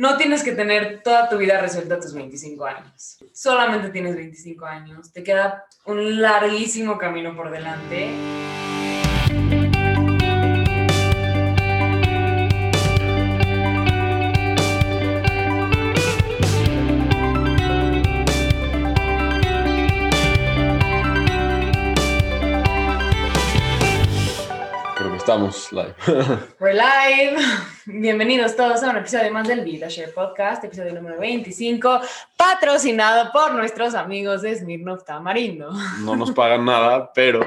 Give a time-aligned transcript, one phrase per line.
[0.00, 3.18] No tienes que tener toda tu vida resuelta a tus 25 años.
[3.34, 5.12] Solamente tienes 25 años.
[5.12, 8.08] Te queda un larguísimo camino por delante.
[25.30, 25.94] Estamos live.
[26.58, 27.40] We're live.
[27.86, 32.00] Bienvenidos todos a un episodio más del Vida Share Podcast, episodio número 25,
[32.36, 35.70] patrocinado por nuestros amigos de Smirnoff Tamarindo.
[36.00, 37.46] No nos pagan nada, pero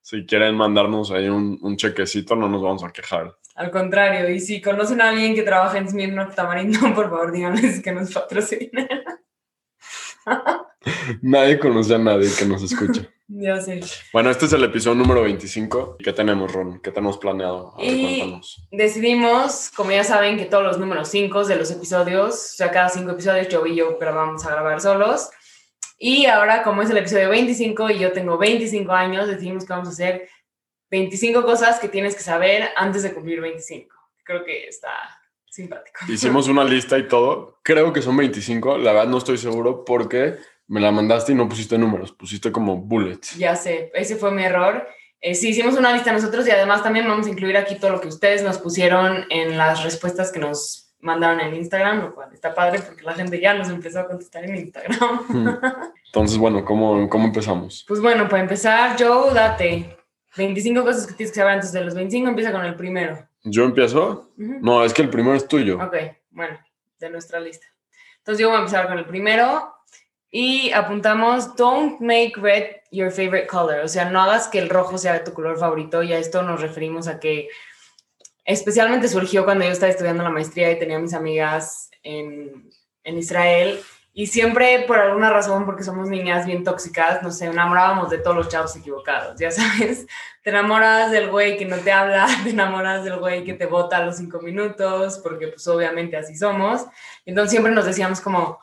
[0.00, 3.36] si quieren mandarnos ahí un, un chequecito, no nos vamos a quejar.
[3.54, 7.82] Al contrario, y si conocen a alguien que trabaja en Smirnoff Tamarindo, por favor díganles
[7.82, 8.88] que nos patrocinen.
[11.20, 13.13] Nadie conoce a nadie que nos escuche.
[13.28, 13.80] Ya sé.
[14.12, 15.96] Bueno, este es el episodio número 25.
[15.98, 16.80] ¿Qué tenemos, Ron?
[16.80, 17.74] ¿Qué tenemos planeado?
[17.74, 18.68] A ver, Y- cuéntanos.
[18.70, 22.88] Decidimos, como ya saben, que todos los números 5 de los episodios, o sea, cada
[22.88, 25.30] 5 episodios, yo y yo grabamos a grabar solos.
[25.98, 29.88] Y ahora, como es el episodio 25 y yo tengo 25 años, decidimos que vamos
[29.88, 30.28] a hacer
[30.90, 33.94] 25 cosas que tienes que saber antes de cumplir 25.
[34.24, 34.90] Creo que está
[35.48, 36.00] simpático.
[36.08, 37.58] Hicimos una lista y todo.
[37.62, 38.76] Creo que son 25.
[38.78, 40.36] La verdad no estoy seguro porque
[40.66, 42.12] me la mandaste y no pusiste números.
[42.12, 43.36] Pusiste como bullets.
[43.36, 44.86] Ya sé, ese fue mi error.
[45.20, 48.00] Eh, sí, hicimos una lista nosotros y además también vamos a incluir aquí todo lo
[48.00, 52.54] que ustedes nos pusieron en las respuestas que nos mandaron en Instagram, lo cual está
[52.54, 55.20] padre porque la gente ya nos empezó a contestar en Instagram.
[55.28, 55.48] Hmm.
[56.06, 57.84] Entonces, bueno, ¿cómo, cómo empezamos?
[57.86, 59.96] Pues bueno, para empezar, Joe, date
[60.36, 63.18] 25 cosas que tienes que saber antes de los 25, empieza con el primero.
[63.44, 64.32] ¿Yo empiezo?
[64.36, 65.76] No, es que el primero es tuyo.
[65.76, 65.96] Ok,
[66.30, 66.58] bueno,
[66.98, 67.66] de nuestra lista.
[68.18, 69.73] Entonces yo voy a empezar con el primero
[70.36, 74.98] y apuntamos, don't make red your favorite color, o sea, no hagas que el rojo
[74.98, 76.02] sea tu color favorito.
[76.02, 77.48] Y a esto nos referimos a que
[78.44, 82.68] especialmente surgió cuando yo estaba estudiando la maestría y tenía mis amigas en,
[83.04, 83.78] en Israel.
[84.12, 88.48] Y siempre por alguna razón, porque somos niñas bien tóxicas, nos enamorábamos de todos los
[88.48, 90.04] chavos equivocados, ya sabes,
[90.42, 93.98] te enamoras del güey que no te habla, te enamoras del güey que te vota
[93.98, 96.86] a los cinco minutos, porque pues obviamente así somos.
[97.24, 98.58] Entonces siempre nos decíamos como,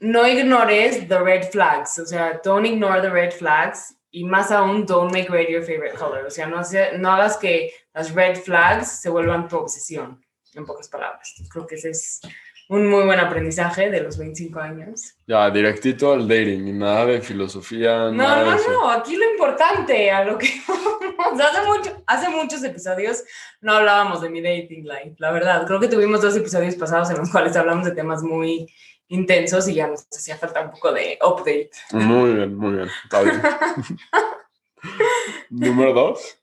[0.00, 4.86] no ignores the red flags, o sea, don't ignore the red flags y más aún,
[4.86, 8.36] don't make red your favorite color, o sea, no, hace- no hagas que las red
[8.36, 10.24] flags se vuelvan tu obsesión,
[10.54, 11.32] en pocas palabras.
[11.50, 12.20] Creo que ese es
[12.68, 15.14] un muy buen aprendizaje de los 25 años.
[15.26, 18.70] Ya, directito al dating y nada de filosofía, No, nada no, de eso.
[18.70, 20.48] no, aquí lo importante, a lo que
[21.18, 23.22] vamos, hace, mucho, hace muchos episodios
[23.60, 25.66] no hablábamos de mi dating life, la verdad.
[25.66, 28.66] Creo que tuvimos dos episodios pasados en los cuales hablamos de temas muy
[29.10, 31.70] intensos y ya nos hacía falta un poco de update.
[31.92, 32.88] Muy bien, muy bien.
[33.04, 33.42] Está bien.
[35.50, 36.38] Número dos.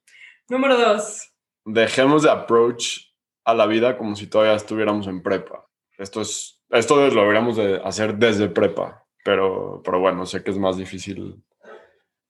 [0.50, 1.33] Número dos.
[1.66, 3.00] Dejemos de approach
[3.44, 5.66] a la vida como si todavía estuviéramos en prepa.
[5.97, 10.57] Esto es, esto lo deberíamos de hacer desde prepa, pero, pero bueno, sé que es
[10.57, 11.44] más difícil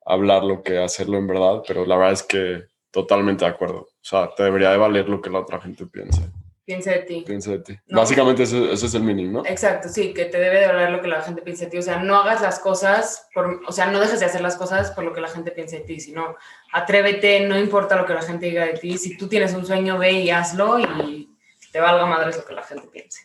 [0.06, 3.80] hablarlo que hacerlo en verdad, pero la verdad es que totalmente de acuerdo.
[3.80, 6.31] O sea, te debería de valer lo que la otra gente piense,
[6.67, 7.23] Piensa de ti.
[7.25, 7.79] piense de ti.
[7.88, 8.01] No.
[8.01, 9.45] Básicamente ese, ese es el mínimo, ¿no?
[9.50, 11.78] Exacto, sí, que te debe de hablar lo que la gente piensa de ti.
[11.78, 14.91] O sea, no hagas las cosas, por, o sea, no dejes de hacer las cosas
[14.91, 16.35] por lo que la gente piensa de ti, sino
[16.73, 18.97] atrévete, no importa lo que la gente diga de ti.
[18.97, 21.29] Si tú tienes un sueño, ve y hazlo y
[21.72, 23.22] te valga madres lo que la gente piense.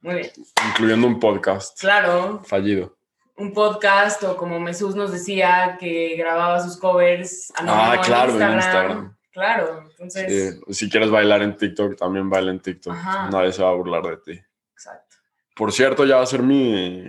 [0.00, 0.30] Muy bien.
[0.70, 2.96] Incluyendo un podcast Claro, fallido.
[3.36, 8.52] un podcast o como Jesús nos decía que grababa sus covers Ah, claro, en en
[8.54, 8.56] Instagram.
[8.56, 9.16] Instagram.
[9.32, 12.92] Claro, entonces, Sí, si quieres bailar en TikTok, también baila en TikTok.
[12.92, 13.30] Ajá.
[13.30, 14.40] Nadie se va a burlar de ti.
[14.72, 15.16] exacto.
[15.56, 17.04] Por cierto, ya va a ser mi...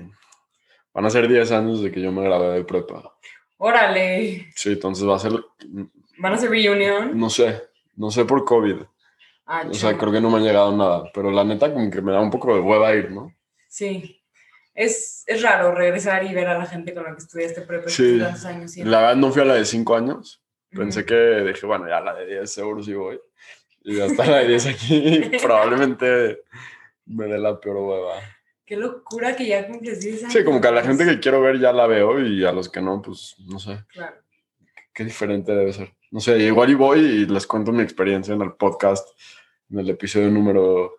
[0.94, 3.18] Van a ser 10 años de que yo me gradué de prepa.
[3.58, 5.32] Órale, Sí, entonces va a ser...
[6.20, 7.18] ¿van a hacer reunion?
[7.20, 7.64] No sé,
[7.96, 8.78] no sé por COVID.
[9.48, 11.10] Ah, O sea, creo que no me ha llegado nada.
[11.14, 13.34] Pero la neta como que me da un poco de hueva ir, ¿no?
[13.68, 14.22] Sí.
[14.74, 18.20] Es, es raro regresar y ver a la gente con la que estudiaste prepa Sí.
[18.20, 18.72] tantos años.
[18.72, 18.84] ¿sí?
[18.84, 20.44] La verdad no fui a la de 5 años.
[20.76, 23.20] Pensé que dije, bueno, ya la de 10 seguro sí voy.
[23.84, 26.44] Y hasta la de 10 aquí probablemente
[27.06, 28.14] me dé la peor hueva.
[28.66, 30.34] Qué locura que ya cumples 10 años.
[30.34, 32.70] Sí, como que a la gente que quiero ver ya la veo y a los
[32.70, 33.84] que no, pues no sé.
[33.90, 34.18] Claro.
[34.94, 35.94] Qué diferente debe ser.
[36.12, 39.08] No sé, igual y voy y les cuento mi experiencia en el podcast,
[39.70, 40.96] en el episodio número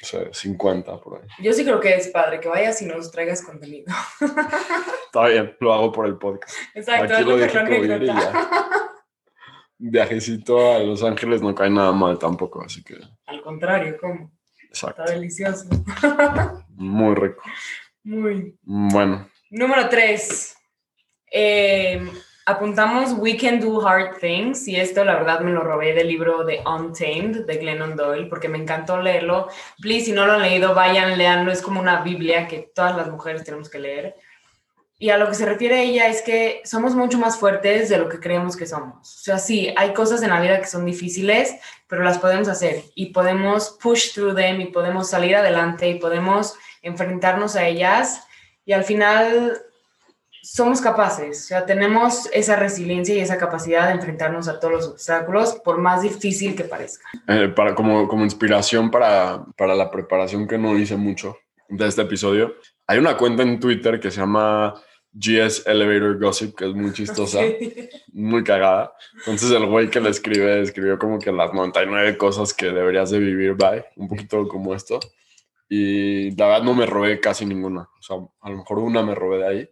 [0.00, 1.28] no sé, 50 por ahí.
[1.40, 3.92] Yo sí creo que es padre que vayas y nos traigas contenido.
[5.06, 6.56] Está bien, lo hago por el podcast.
[6.74, 8.40] Exacto, Aquí es lo lo que dije que voy a ir y anécdota.
[8.40, 12.96] Un viajecito a Los Ángeles no cae nada mal tampoco, así que
[13.26, 14.30] Al contrario, ¿cómo?
[14.68, 15.02] exacto.
[15.02, 15.66] Está delicioso.
[16.76, 17.42] Muy rico.
[18.04, 18.56] Muy.
[18.62, 20.56] Bueno, Número 3.
[22.46, 26.44] apuntamos We Can Do Hard Things y esto la verdad me lo robé del libro
[26.44, 29.48] de Untamed de Glennon Doyle porque me encantó leerlo.
[29.80, 31.52] Please, si no lo han leído, vayan, leanlo.
[31.52, 34.14] Es como una Biblia que todas las mujeres tenemos que leer.
[35.02, 38.10] Y a lo que se refiere ella es que somos mucho más fuertes de lo
[38.10, 38.98] que creemos que somos.
[38.98, 41.56] O sea, sí, hay cosas en la vida que son difíciles,
[41.88, 46.54] pero las podemos hacer y podemos push through them y podemos salir adelante y podemos
[46.82, 48.26] enfrentarnos a ellas
[48.66, 49.58] y al final
[50.42, 54.88] somos capaces, o sea, tenemos esa resiliencia y esa capacidad de enfrentarnos a todos los
[54.88, 57.06] obstáculos, por más difícil que parezca.
[57.26, 61.36] Eh, para, como, como inspiración para, para la preparación que no hice mucho
[61.68, 62.54] de este episodio,
[62.86, 64.74] hay una cuenta en Twitter que se llama
[65.12, 67.40] GS Elevator Gossip, que es muy chistosa,
[68.12, 68.92] muy cagada.
[69.18, 73.18] Entonces el güey que le escribe, escribió como que las 99 cosas que deberías de
[73.18, 75.00] vivir, bye, un poquito como esto.
[75.68, 79.14] Y la verdad no me robé casi ninguna, o sea, a lo mejor una me
[79.14, 79.70] robé de ahí,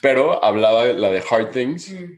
[0.00, 2.16] pero hablaba de la de Hard Things, Mm.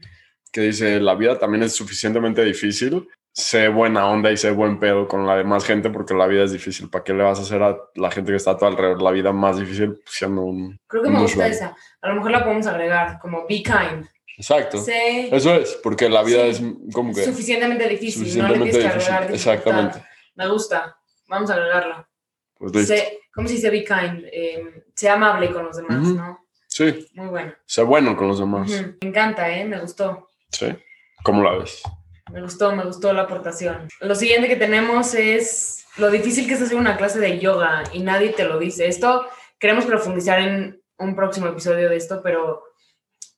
[0.51, 5.07] que dice, la vida también es suficientemente difícil, sé buena onda y sé buen pedo
[5.07, 6.89] con la demás gente porque la vida es difícil.
[6.89, 9.11] ¿Para qué le vas a hacer a la gente que está a tu alrededor la
[9.11, 10.79] vida más difícil siendo un...
[10.87, 11.55] Creo que un me gusta usuario?
[11.55, 11.75] esa.
[12.01, 14.05] A lo mejor la podemos agregar como be kind.
[14.37, 14.77] Exacto.
[14.87, 16.49] Eso es, porque la vida Sí.
[16.87, 19.13] es como que suficientemente difícil, no le tienes difícil.
[19.33, 20.03] Exactamente.
[20.35, 20.95] Me gusta.
[21.27, 22.07] Vamos a agregarla.
[22.55, 22.87] Pues.
[22.87, 24.25] Sé, ¿Cómo se dice be kind?
[24.31, 26.07] Eh, sé amable con los demás.
[26.07, 26.39] ¿no?
[26.67, 27.53] Sí, Muy bueno.
[27.65, 28.69] sé bueno con los demás.
[29.01, 29.65] Me encanta, ¿eh?
[29.65, 30.29] Me gustó.
[30.49, 30.67] Sí.
[31.23, 31.81] ¿Cómo la ves?
[32.31, 33.87] Me gustó, me gustó la aportación.
[33.99, 38.01] Lo siguiente que tenemos es lo difícil que es hacer una clase de yoga y
[38.01, 38.87] nadie te lo dice.
[38.87, 39.27] Esto
[39.59, 42.63] queremos profundizar en un próximo episodio de esto, pero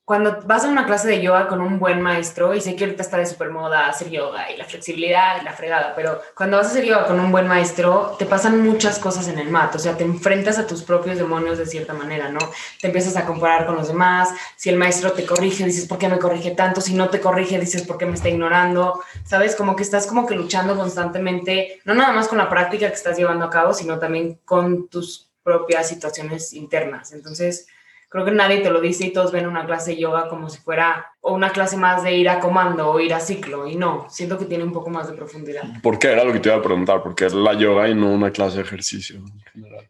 [0.05, 3.01] cuando vas a una clase de yoga con un buen maestro, y sé que ahorita
[3.01, 6.67] está de super moda hacer yoga y la flexibilidad y la fregada, pero cuando vas
[6.67, 9.79] a hacer yoga con un buen maestro, te pasan muchas cosas en el mat, o
[9.79, 12.37] sea, te enfrentas a tus propios demonios de cierta manera, ¿no?
[12.79, 16.07] Te empiezas a comparar con los demás, si el maestro te corrige, dices, ¿por qué
[16.07, 16.81] me corrige tanto?
[16.81, 19.01] Si no te corrige, dices, ¿por qué me está ignorando?
[19.23, 19.55] ¿Sabes?
[19.55, 23.17] Como que estás como que luchando constantemente, no nada más con la práctica que estás
[23.17, 27.11] llevando a cabo, sino también con tus propias situaciones internas.
[27.11, 27.67] Entonces,
[28.15, 30.59] creo que nadie te lo dice y todos ven una clase de yoga como si
[30.59, 34.05] fuera o una clase más de ir a comando o ir a ciclo y no,
[34.09, 35.63] siento que tiene un poco más de profundidad.
[35.83, 36.13] ¿Por qué?
[36.13, 38.55] Era lo que te iba a preguntar, porque es la yoga y no una clase
[38.55, 39.89] de ejercicio en general.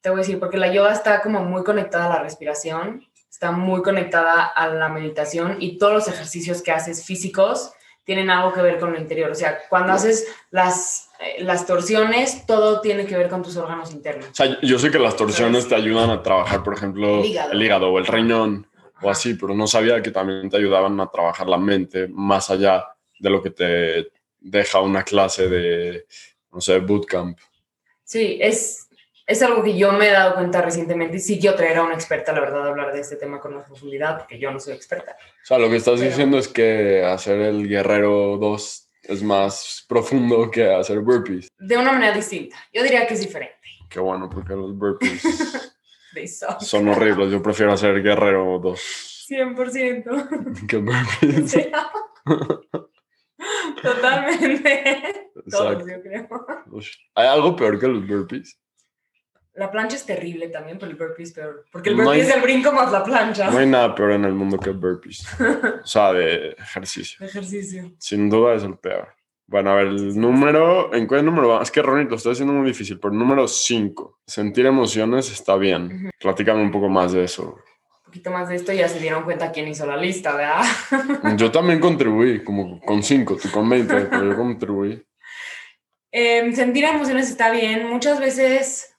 [0.00, 3.50] Te voy a decir, porque la yoga está como muy conectada a la respiración, está
[3.50, 7.72] muy conectada a la meditación y todos los ejercicios que haces físicos
[8.04, 9.32] tienen algo que ver con lo interior.
[9.32, 11.03] O sea, cuando haces las,
[11.38, 14.26] las torsiones, todo tiene que ver con tus órganos internos.
[14.30, 17.52] O sea, yo sé que las torsiones te ayudan a trabajar, por ejemplo, El hígado.
[17.52, 18.66] el hígado o el riñón
[19.02, 22.84] o así, pero no sabía que también te ayudaban a trabajar la mente más allá
[23.18, 26.06] de lo que te deja una clase de,
[26.52, 27.38] no sé, bootcamp.
[28.02, 28.88] Sí, es,
[29.26, 31.94] es algo que yo me he dado cuenta recientemente y sí quiero traer a una
[31.94, 34.74] experta, la verdad, a hablar de este tema con más profundidad, porque yo no soy
[34.74, 35.16] experta.
[35.42, 39.84] O sea, lo que estás Pero- diciendo es que hacer el guerrero 2 es más
[39.88, 41.48] profundo que hacer burpees.
[41.58, 42.56] De una manera distinta.
[42.72, 43.54] Yo diría que es diferente.
[43.88, 45.22] Qué bueno, porque los burpees
[46.60, 47.30] son horribles.
[47.30, 50.66] Yo prefiero hacer guerrero 2 100%.
[50.68, 51.50] que burpees.
[51.50, 51.66] Sí.
[53.82, 55.02] Totalmente.
[55.50, 55.86] Todos, Exacto.
[55.88, 56.28] yo creo.
[57.14, 58.58] ¿Hay algo peor que los burpees?
[59.54, 61.64] La plancha es terrible también, pero el burpee es peor.
[61.70, 63.50] Porque el No burpee hay- es el brinco más la plancha.
[63.50, 65.24] No hay nada peor en el mundo que burpees.
[65.82, 67.24] O sea, de ejercicio.
[67.26, 67.92] Ejercicio.
[67.98, 69.08] Sin duda es el peor.
[69.46, 71.62] Bueno, a ver, el número, ¿en qué número va?
[71.62, 74.18] Es que Ronnie lo estoy haciendo muy difícil, pero el número 5.
[74.26, 76.10] Sentir emociones está bien.
[76.18, 77.50] Platícame un poco más de eso.
[77.98, 80.62] Un poquito más de esto y ya se dieron cuenta quién hizo la lista, ¿verdad?
[81.36, 85.04] Yo también contribuí, como con 5, tú con 20, pero yo contribuí.
[86.10, 87.86] Em, sentir emociones está bien.
[87.88, 88.93] Muchas veces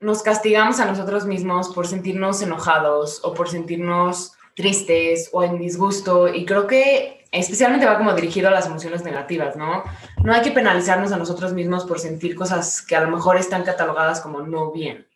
[0.00, 6.28] nos castigamos a nosotros mismos por sentirnos enojados o por sentirnos tristes o en disgusto
[6.28, 9.84] y creo que especialmente va como dirigido a las emociones negativas, ¿no?
[10.22, 13.64] No hay que penalizarnos a nosotros mismos por sentir cosas que a lo mejor están
[13.64, 15.06] catalogadas como no bien.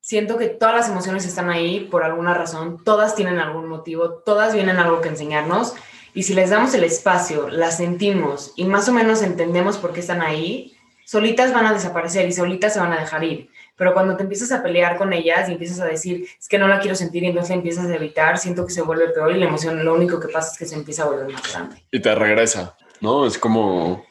[0.00, 4.52] Siento que todas las emociones están ahí por alguna razón, todas tienen algún motivo, todas
[4.52, 5.74] vienen algo que enseñarnos
[6.12, 10.00] y si les damos el espacio, las sentimos y más o menos entendemos por qué
[10.00, 10.73] están ahí,
[11.04, 13.50] solitas van a desaparecer y solitas se van a dejar ir.
[13.76, 16.68] Pero cuando te empiezas a pelear con ellas y empiezas a decir, es que no
[16.68, 19.38] la quiero sentir y entonces la empiezas a evitar, siento que se vuelve peor y
[19.38, 21.84] la emoción lo único que pasa es que se empieza a volver más grande.
[21.90, 23.26] Y te regresa, ¿no?
[23.26, 24.04] Es como,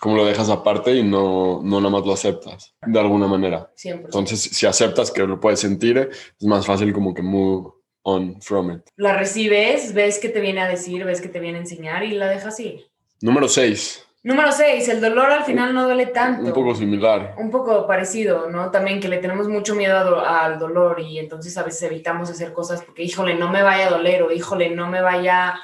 [0.00, 3.70] como lo dejas aparte y no, no nada más lo aceptas, de alguna manera.
[3.76, 4.04] 100%.
[4.06, 7.70] Entonces, si aceptas que lo puedes sentir, es más fácil como que move
[8.02, 8.80] on from it.
[8.96, 12.12] la recibes, ves que te viene a decir, ves que te viene a enseñar y
[12.12, 12.86] la dejas ir.
[13.20, 14.06] Número 6.
[14.22, 16.42] Número 6, el dolor al final no duele tanto.
[16.44, 17.34] Un poco similar.
[17.38, 18.70] un poco parecido, ¿no?
[18.70, 22.52] También que le tenemos mucho miedo do- al dolor y entonces a veces evitamos hacer
[22.52, 25.58] cosas porque, híjole, no me vaya a doler o híjole, no me vaya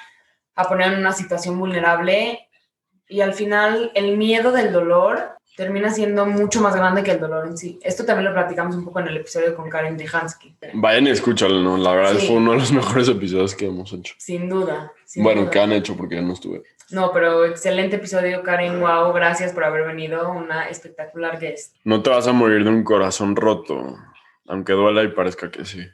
[0.55, 2.49] a poner en una situación vulnerable
[3.09, 7.47] y al final el miedo del dolor termina siendo mucho más grande que el dolor
[7.47, 7.79] en sí.
[7.83, 10.57] Esto también lo platicamos un poco en el episodio con Karen Dehansky.
[10.75, 11.77] Vayan y escúchalo, ¿no?
[11.77, 12.27] La verdad Sí.
[12.27, 14.15] fue uno de los mejores episodios que hemos hecho.
[14.17, 14.93] Sin duda.
[15.05, 15.51] sin bueno, duda.
[15.51, 16.63] que han hecho porque yo no estuve.
[16.90, 18.81] No, pero excelente episodio, Karen.
[18.81, 20.31] Wow, gracias por haber venido.
[20.31, 21.75] Una espectacular guest.
[21.85, 23.97] No te vas a morir de un corazón roto,
[24.47, 25.85] aunque duela y parezca que sí.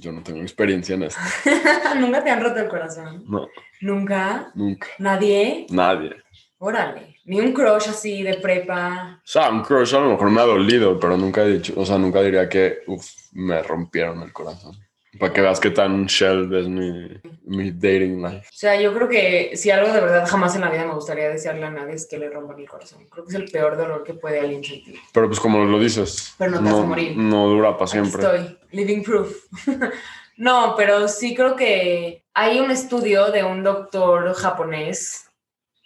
[0.00, 1.20] Yo no tengo experiencia en esto.
[1.98, 3.24] Nunca te han roto el corazón.
[3.28, 3.48] No,
[3.80, 4.50] Nunca.
[4.54, 4.86] nunca.
[4.98, 5.66] Nadie.
[5.70, 6.14] Nadie.
[6.58, 7.16] Órale.
[7.24, 9.16] Ni un crush así de prepa.
[9.18, 11.84] O sea, un crush a lo mejor me ha dolido, pero nunca he dicho, o
[11.84, 14.76] sea, nunca diría que, uf, me rompieron el corazón.
[15.18, 17.08] Para que veas qué tan shell es mi,
[17.44, 18.46] mi dating life.
[18.46, 21.28] O sea, yo creo que si algo de verdad jamás en la vida me gustaría
[21.28, 23.06] desearle a nadie es que le rompan el corazón.
[23.10, 24.98] Creo que es el peor dolor que puede alguien sentir.
[25.12, 27.16] Pero pues como lo dices, Pero no te vas a morir.
[27.16, 28.22] no dura para Aquí siempre.
[28.22, 29.34] Estoy, living proof.
[30.36, 35.28] no, pero sí creo que hay un estudio de un doctor japonés,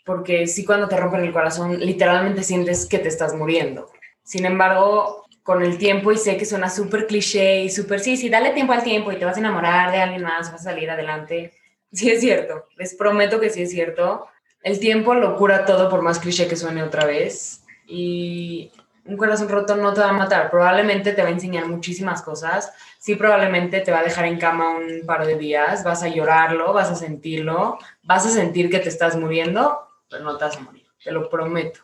[0.04, 3.90] porque sí cuando te rompen el corazón, literalmente sientes que te estás muriendo.
[4.24, 8.28] Sin embargo, con el tiempo, y sé que suena súper cliché y súper, sí, sí,
[8.28, 10.90] dale tiempo al tiempo y te vas a enamorar de alguien más, vas a salir
[10.90, 11.54] adelante.
[11.94, 14.26] Sí es cierto, les prometo que sí es cierto.
[14.62, 17.64] El tiempo lo cura todo, por más cliché que suene otra vez.
[17.86, 18.72] Y
[19.04, 22.72] un corazón roto no te va a matar, probablemente te va a enseñar muchísimas cosas.
[22.98, 26.72] Sí, probablemente te va a dejar en cama un par de días, vas a llorarlo,
[26.72, 30.60] vas a sentirlo, vas a sentir que te estás muriendo, pero no te vas a
[31.02, 31.80] te lo prometo.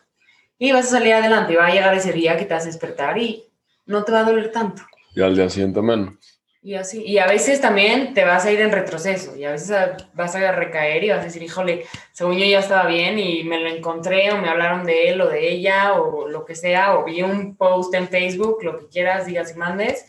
[0.57, 2.67] Y vas a salir adelante y va a llegar ese día que te vas a
[2.67, 3.48] despertar y
[3.89, 4.83] no te va a doler tanto.
[5.15, 6.13] Y al día siguiente menos.
[6.61, 9.75] Y así, y a veces también te vas a ir en retroceso y a veces
[10.13, 13.61] vas a recaer y vas a decir, híjole, según yo ya estaba bien y me
[13.61, 17.05] lo encontré o me hablaron de él o de ella o lo que sea, o
[17.05, 20.05] vi un post en Facebook, lo que quieras, digas y mandes,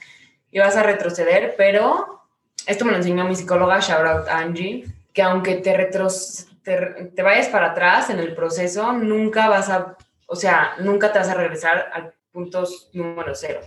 [0.51, 2.25] y vas a retroceder, pero
[2.67, 4.85] esto me lo enseñó mi psicóloga, shout out Angie,
[5.15, 9.97] que aunque te, retros te, te vayas para atrás en el proceso, nunca vas a,
[10.27, 13.61] o sea, nunca te vas a regresar al punto número cero.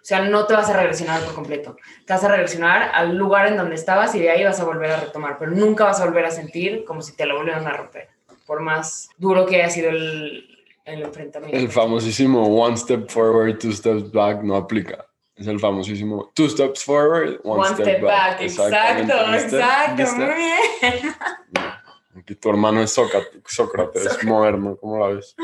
[0.00, 1.76] O sea, no te vas a regresionar por completo.
[2.06, 4.90] Te vas a regresionar al lugar en donde estabas y de ahí vas a volver
[4.90, 7.72] a retomar, pero nunca vas a volver a sentir como si te lo volvieran a
[7.72, 8.08] romper,
[8.46, 10.48] por más duro que haya sido el,
[10.84, 11.56] el enfrentamiento.
[11.58, 15.04] El famosísimo one step forward, two steps back no aplica.
[15.34, 19.12] Es el famosísimo two steps forward, one, One step back, Exactamente.
[19.12, 20.16] exacto, exacto, ¿Viste?
[20.16, 21.14] muy bien.
[22.18, 25.34] Aquí tu hermano es Sócrates, Sócrates moderno, ¿cómo la ves?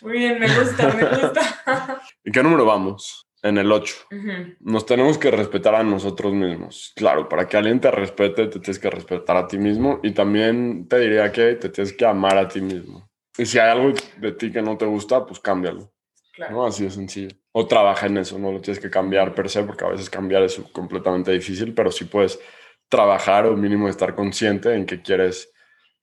[0.00, 2.02] Muy bien, me gusta, me gusta.
[2.24, 3.26] ¿Y qué número vamos?
[3.42, 3.94] En el 8.
[4.10, 6.92] Ujú, Nos tenemos que respetar a nosotros mismos.
[6.96, 10.88] Claro, para que alguien te respete, te tienes que respetar a ti mismo y también
[10.88, 13.08] te diría que te tienes que amar a ti mismo.
[13.36, 15.92] Y si hay algo de ti que no te gusta, pues cámbialo.
[16.32, 16.56] Claro.
[16.56, 16.66] ¿no?
[16.66, 17.36] Así de sencillo.
[17.52, 20.42] O trabaja en eso, no lo tienes que cambiar per se, porque a veces cambiar
[20.42, 22.40] es completamente difícil, pero sí puedes
[22.88, 25.52] trabajar o mínimo estar consciente en que quieres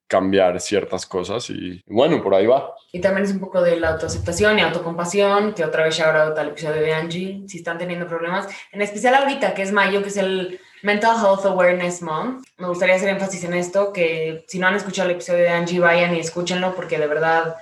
[0.07, 2.73] cambiar ciertas cosas y bueno, por ahí va.
[2.91, 6.37] Y también es un poco de la autoaceptación y autocompasión, que otra vez shout out
[6.37, 10.09] al episodio de Angie, si están teniendo problemas, en especial ahorita que es mayo, que
[10.09, 12.45] es el Mental Health Awareness Month.
[12.57, 15.79] Me gustaría hacer énfasis en esto, que si no han escuchado el episodio de Angie,
[15.79, 17.55] vayan y escúchenlo, porque de verdad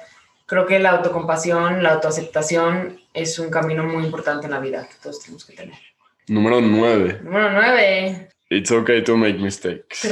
[0.45, 4.95] creo que la autocompasión, la autoaceptación es un camino muy importante en la vida que
[5.01, 5.79] todos tenemos que tener.
[6.27, 7.21] Número 9.
[7.23, 8.29] Número 9.
[8.49, 10.07] It's okay to make mistakes.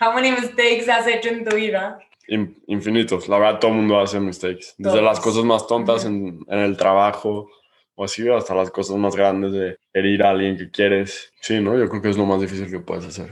[0.00, 1.98] How many mistakes has hecho en tu vida?
[2.28, 3.28] In- infinitos.
[3.28, 4.74] La verdad, todo el mundo hace mistakes.
[4.78, 5.02] Desde Todos.
[5.02, 7.48] las cosas más tontas en, en el trabajo
[7.96, 11.32] o así, hasta las cosas más grandes de herir a alguien que quieres.
[11.40, 11.76] Sí, ¿no?
[11.78, 13.30] Yo creo que es lo más difícil que puedes hacer.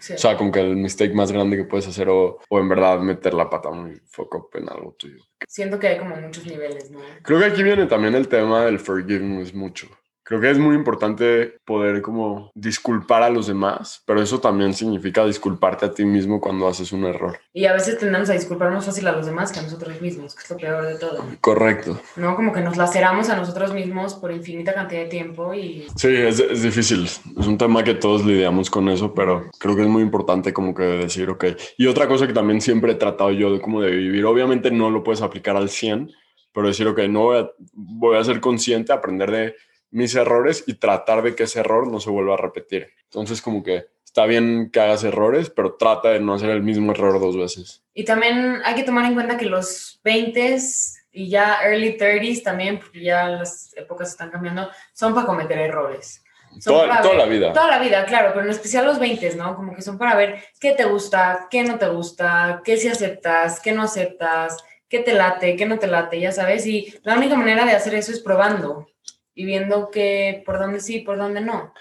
[0.00, 0.14] Sí.
[0.14, 2.98] O sea, como que el mistake más grande que puedes hacer o, o en verdad
[2.98, 5.22] meter la pata muy up en algo tuyo.
[5.46, 6.98] Siento que hay como muchos niveles, ¿no?
[7.22, 9.86] Creo que aquí viene también el tema del forgiveness mucho.
[10.24, 15.24] Creo que es muy importante poder como disculpar a los demás, pero eso también significa
[15.26, 17.38] disculparte a ti mismo cuando haces un error.
[17.52, 20.34] Y a veces tendemos a disculpar más fácil a los demás que a nosotros mismos,
[20.34, 21.24] que es lo peor de todo.
[21.40, 22.00] Correcto.
[22.16, 22.36] ¿No?
[22.36, 26.38] Como que nos laceramos a nosotros mismos por infinita cantidad de tiempo y Sí, es,
[26.38, 27.04] es difícil.
[27.04, 30.74] Es un tema que todos lidiamos con eso, pero creo que es muy importante como
[30.74, 31.46] que decir, ok.
[31.76, 34.90] Y otra cosa que también siempre he tratado yo de como de vivir, obviamente no
[34.90, 36.12] lo puedes aplicar al 100,
[36.52, 39.54] pero decir, ok, no voy a, voy a ser consciente, aprender de
[39.92, 42.88] mis errores y tratar de que ese error no se vuelva a repetir.
[43.04, 46.92] Entonces como que está bien que hagas errores, pero trata de no hacer el mismo
[46.92, 47.82] error dos veces.
[47.94, 52.78] Y también hay que tomar en cuenta que los 20s y ya early 30s también,
[52.78, 56.22] porque ya las épocas están cambiando, son para cometer errores.
[56.58, 57.52] Son Toda, toda ver- la vida.
[57.52, 59.56] Toda la vida, claro, pero en especial los 20s, ¿no?
[59.56, 63.60] Como que son para ver qué te gusta, qué no te gusta, qué sí aceptas,
[63.60, 64.58] qué no aceptas,
[64.88, 66.66] qué te late, qué no te late, ya sabes.
[66.66, 68.86] Y la única manera de hacer eso es probando
[69.34, 71.72] y viendo que por dónde sí, por dónde no.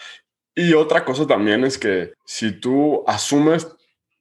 [0.56, 3.68] Y otra cosa también es que si tú asumes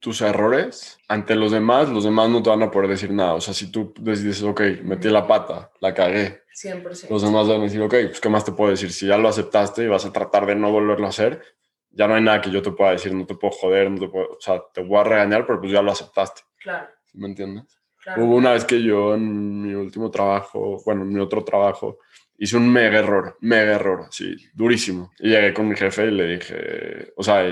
[0.00, 3.34] tus errores ante los demás, los demás no te van a poder decir nada.
[3.34, 7.10] O sea, si tú dices, ok, metí la pata, la cagué, 100%.
[7.10, 8.92] los demás van a decir, ok, pues ¿qué más te puedo decir?
[8.92, 11.42] Si ya lo aceptaste y vas a tratar de no volverlo a hacer,
[11.90, 14.08] ya no hay nada que yo te pueda decir, no te puedo joder, no te
[14.08, 16.42] puedo, o sea, te voy a regañar, pero pues ya lo aceptaste.
[16.58, 17.64] Claro, ¿Sí ¿Me entiendes?
[17.98, 18.24] claro.
[18.24, 21.98] Hubo una vez que yo en mi último trabajo, bueno, en mi otro trabajo,
[22.40, 25.12] hice un mega error, mega error, así, durísimo.
[25.18, 27.46] Y llegué con mi jefe y le dije, o sea,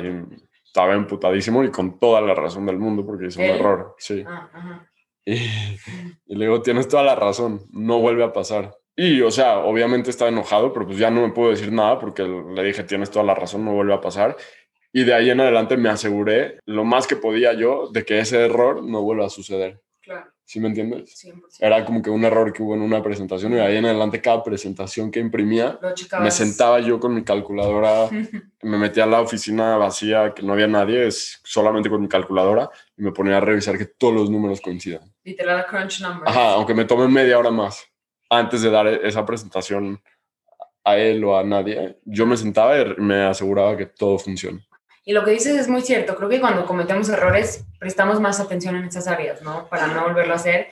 [0.65, 4.25] estaba emputadísimo y con toda la razón del mundo porque hice un error, sí.
[4.27, 4.91] Ah, ajá.
[5.27, 8.75] Y, y le digo, tienes toda la razón, no vuelve a pasar.
[8.97, 12.23] Y, o sea, obviamente estaba enojado, pero pues ya no me puedo decir nada porque
[12.23, 14.37] le dije, tienes toda la razón, no vuelve a pasar.
[14.91, 18.43] Y de ahí en adelante me aseguré lo más que podía yo de que ese
[18.43, 19.83] error no vuelva a suceder.
[20.49, 21.15] ¿Sí me entiendes?
[21.27, 21.59] 100%.
[21.61, 24.23] Era como que un error que hubo en una presentación y de ahí en adelante
[24.23, 25.79] cada presentación que imprimía,
[26.23, 28.09] me sentaba yo con mi calculadora,
[28.63, 33.03] me metía a la oficina vacía, que no había nadie, solamente con mi calculadora y
[33.03, 35.15] me ponía a revisar que todos los números coincidan.
[35.23, 36.31] Literal crunch numbers.
[36.31, 37.87] Ajá, aunque me tome media hora más
[38.31, 40.03] antes de dar esa presentación
[40.83, 44.67] a él o a nadie, yo me sentaba y me aseguraba que todo funciona.
[45.09, 46.15] Y lo que dices es muy cierto.
[46.17, 49.67] Creo que cuando cometemos errores, prestamos más atención en esas áreas, ¿no?
[49.71, 50.69] Para no volverlo a hacer,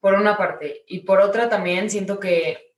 [0.00, 0.84] por una parte.
[0.86, 2.74] Y por otra también siento que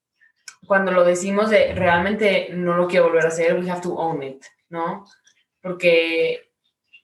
[0.65, 4.23] cuando lo decimos de realmente no lo quiero volver a hacer, we have to own
[4.23, 5.05] it, ¿no?
[5.61, 6.53] Porque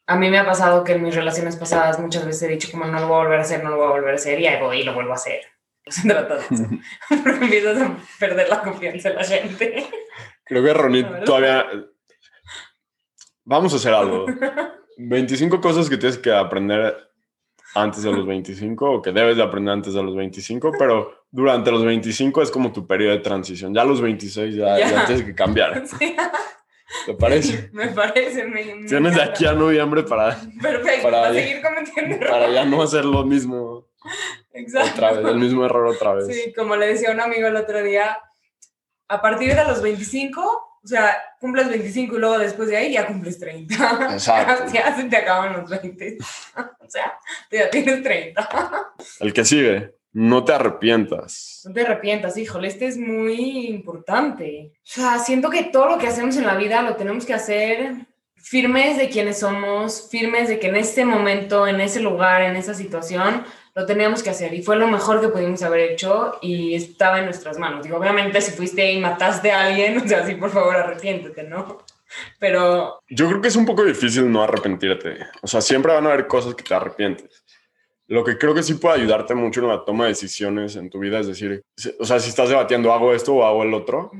[0.06, 2.84] a mí me ha pasado que en mis relaciones pasadas muchas veces he dicho como
[2.84, 4.46] no lo voy a volver a hacer, no lo voy a volver a hacer, y
[4.46, 5.40] ahí voy y lo vuelvo a hacer.
[5.88, 6.68] Se trata de eso.
[7.08, 9.86] Porque empiezas a perder la confianza en la gente.
[10.44, 11.66] Creo que Ronit todavía...
[13.48, 14.26] Vamos a hacer algo.
[14.98, 16.94] 25 cosas que tienes que aprender
[17.74, 21.70] antes de los 25 o que debes de aprender antes de los 25, pero durante
[21.70, 23.72] los 25 es como tu periodo de transición.
[23.72, 24.90] Ya a los 26 ya, Ya.
[24.90, 25.82] ya tienes que cambiar.
[25.98, 26.14] Sí,
[27.06, 27.68] ¿Te parece?
[27.72, 28.44] me parece.
[28.44, 32.30] Me, me Tienes de aquí a noviembre para, Perfecto, para- para, seguir cometiendo errores.
[32.30, 33.86] para ya no hacer lo mismo
[34.54, 34.90] Exacto.
[34.94, 36.26] otra vez, el mismo error otra vez.
[36.26, 38.18] Sí, como le decía un amigo el otro día,
[39.08, 43.06] a partir de los 25, o sea, cumples 25 y luego después de ahí ya
[43.06, 44.08] cumples 30.
[44.10, 44.64] Exacto.
[44.72, 46.16] ya se te acaban los 20.
[46.56, 47.18] o sea,
[47.50, 48.48] ya tienes 30.
[49.20, 51.60] El que sigue, no te arrepientas.
[51.66, 54.72] No te arrepientas, híjole, este es muy importante.
[54.76, 58.06] O sea, siento que todo lo que hacemos en la vida lo tenemos que hacer
[58.36, 62.72] firmes de quienes somos, firmes de que en este momento, en ese lugar, en esa
[62.72, 63.44] situación,
[63.78, 64.52] lo teníamos que hacer.
[64.54, 67.84] Y fue lo mejor que pudimos haber hecho y estaba en nuestras manos.
[67.84, 71.78] Digo, obviamente si fuiste y mataste a alguien, o sea, sí, por favor, arrepiéntete, ¿no?
[72.40, 75.18] Pero Yo creo que es un poco difícil no arrepentirte.
[75.42, 77.44] O sea, siempre van a haber cosas que te arrepientes.
[78.08, 80.98] Lo que creo que sí puede ayudarte mucho en la toma de decisiones en tu
[80.98, 81.62] vida es decir,
[82.00, 84.10] o sea, si estás debatiendo, ¿hago esto o hago el otro?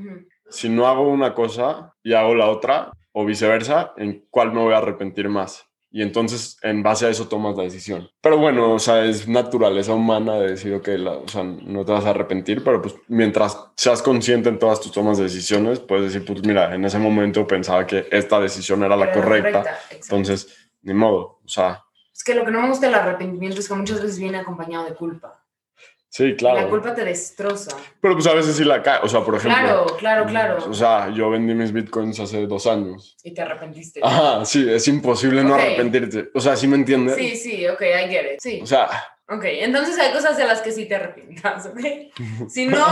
[0.49, 4.73] Si no hago una cosa y hago la otra, o viceversa, ¿en cuál me voy
[4.73, 5.68] a arrepentir más?
[5.91, 8.09] Y entonces, en base a eso, tomas la decisión.
[8.21, 11.91] Pero bueno, o sea, es naturaleza humana de decir, ok, la- o sea, no te
[11.91, 16.13] vas a arrepentir, pero pues mientras seas consciente en todas tus tomas de decisiones, puedes
[16.13, 19.95] decir, pues mira, en ese momento pensaba que esta decisión era la era correcta, exacto.
[20.03, 23.67] entonces, ni modo, o sea, Es que lo que no me gusta del arrepentimiento es
[23.67, 25.43] que muchas veces viene acompañado de culpa.
[26.09, 26.69] Sí, La claro.
[26.69, 27.75] culpa te destroza.
[28.01, 30.65] Pero pues a veces sí la cae, o sea, por ejemplo, Claro, claro, claro.
[30.69, 33.15] o sea, yo vendí mis bitcoins hace dos años.
[33.23, 33.99] Y te arrepentiste.
[34.03, 35.59] Ajá, sí, es imposible no Ok.
[35.61, 36.29] arrepentirte.
[36.33, 37.15] O sea, ¿sí me entiendes?
[37.15, 38.39] Sí, sí, ok, I get it.
[38.41, 38.59] Sí.
[38.61, 38.89] O sea,
[39.31, 41.79] Ok, entonces hay cosas de las que sí te arrepientas, ¿ok?
[42.49, 42.83] Si no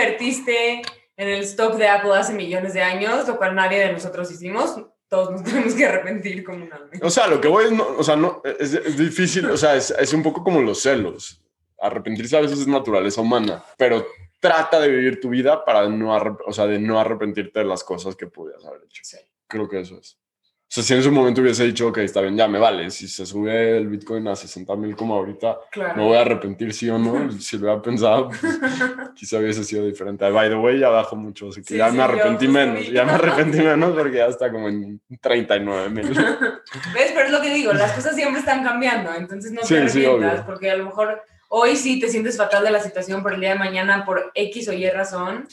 [0.00, 0.82] invertiste
[1.16, 4.80] en el stock de Apple hace millones de años, lo cual nadie de nosotros hicimos,
[5.08, 7.04] todos nos tenemos que arrepentir comunalmente.
[7.04, 9.74] O sea, lo que voy es, no, o sea, no, es, es difícil, o sea,
[9.74, 11.39] es, es un poco como los celos.
[11.80, 14.06] Arrepentirse a veces es naturaleza humana, pero
[14.38, 16.14] trata de vivir tu vida para no,
[16.46, 19.02] o sea, de no arrepentirte de las cosas que pudieras haber hecho.
[19.04, 19.16] Sí.
[19.46, 20.16] Creo que eso es.
[20.62, 23.08] O sea, si en ese momento hubiese dicho, ok, está bien, ya me vale, si
[23.08, 25.96] se sube el Bitcoin a 60 mil como ahorita, Claro.
[25.96, 27.28] me voy a arrepentir sí o no.
[27.40, 28.40] Si lo hubiera pensado, pues,
[29.16, 30.30] quizá hubiese sido diferente.
[30.30, 32.60] By the way, ya bajó mucho, así que Sí, ya sí, me yo arrepentí justo
[32.60, 32.92] menos, vi.
[32.92, 36.08] ya me arrepentí menos porque ya está como en 39 mil.
[36.08, 37.12] ¿Ves?
[37.14, 40.42] Pero es lo que digo, las cosas siempre están cambiando, entonces no te sí, arrepientas,
[40.46, 41.20] porque a lo mejor
[41.52, 44.68] hoy sí te sientes fatal de la situación, pero el día de mañana por X
[44.68, 45.46] o Y razón,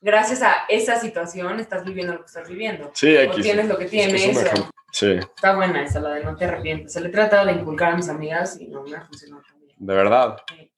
[0.00, 2.90] gracias a esa situación estás viviendo lo que estás viviendo.
[2.94, 3.42] Sí, O X.
[3.42, 4.36] tienes lo que Es que es tienes.
[4.36, 4.70] o- ejemplo.
[4.92, 6.92] Sí, Está buena esa, la de no te arrepientes.
[6.92, 9.58] Se le he tratado de inculcar a mis amigas y no me ha funcionado tan
[9.60, 9.74] bien.
[9.76, 10.36] de verdad.
[10.48, 10.70] Sí.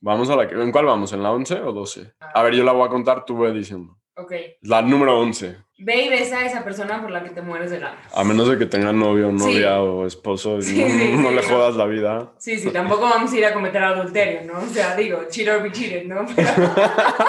[0.00, 0.54] Vamos a la que.
[0.54, 1.12] ¿En cuál vamos?
[1.12, 2.14] ¿En la 11 o 12?
[2.20, 3.96] A ver, yo la voy a contar, tú ve diciendo.
[4.16, 4.32] Ok.
[4.62, 5.58] La número 11.
[5.82, 8.00] Ve y besa a esa persona por la que te mueres de ganas.
[8.14, 9.36] A menos de que tenga novio, Sí.
[9.36, 12.32] novia o esposo, Sí, no, sí, no le jodas la vida.
[12.38, 14.58] Sí, sí, tampoco vamos a ir a cometer adulterio, ¿no?
[14.60, 16.26] O sea, digo, cheat or be cheated, ¿no?
[16.36, 16.52] Pero,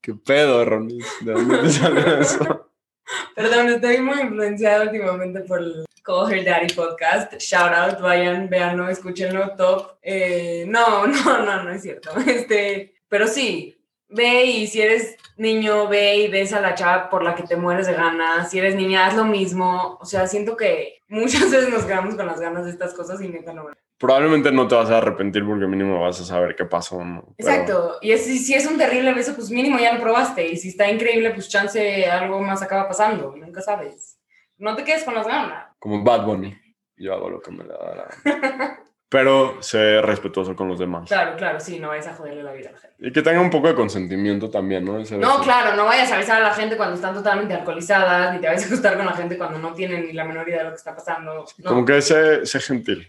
[0.00, 1.04] ¿Qué pedo, Ronnie?
[1.20, 2.70] ¿De dónde te sale eso?
[3.36, 7.32] perdón, estoy muy influenciada últimamente por el, Call Her Daddy Podcast.
[7.38, 9.96] Shout out, vayan, véanlo, escúchenlo, top.
[10.02, 12.10] Eh, no, no, no, no es cierto.
[12.26, 13.74] Este, pero sí,
[14.14, 17.56] ve y si eres niño, ve y ves a la chava por la que te
[17.56, 18.50] mueres de ganas.
[18.50, 19.98] Si eres niña, haz lo mismo.
[20.00, 23.28] O sea, siento que muchas veces nos quedamos con las ganas de estas cosas y
[23.28, 23.66] neta no.
[23.98, 27.04] Probablemente no te vas a arrepentir porque mínimo vas a saber qué pasó.
[27.04, 27.34] ¿no?
[27.36, 27.98] Pero- Exacto.
[28.02, 30.46] Y es- si es un terrible beso, pues mínimo ya lo probaste.
[30.48, 33.34] Y si está increíble, pues chance algo más acaba pasando.
[33.36, 34.18] Nunca sabes.
[34.58, 35.68] No te quedes con las ganas.
[35.78, 36.56] Como Bad Bunny.
[36.96, 38.78] Yo hago lo que me da la.
[39.14, 41.06] Pero sé respetuoso con los demás.
[41.06, 42.96] Claro, claro, sí, no vayas a joderle la vida a la gente.
[42.98, 44.98] Y que tenga un poco de consentimiento también, ¿no?
[44.98, 48.40] Ese No, claro, no vayas a besar a la gente cuando están totalmente alcoholizadas, ni
[48.40, 50.64] te vayas a acostar con la gente cuando no tienen ni la menor idea de
[50.64, 51.32] lo que está pasando.
[51.32, 51.44] No.
[51.64, 53.08] Como que sé, sé gentil.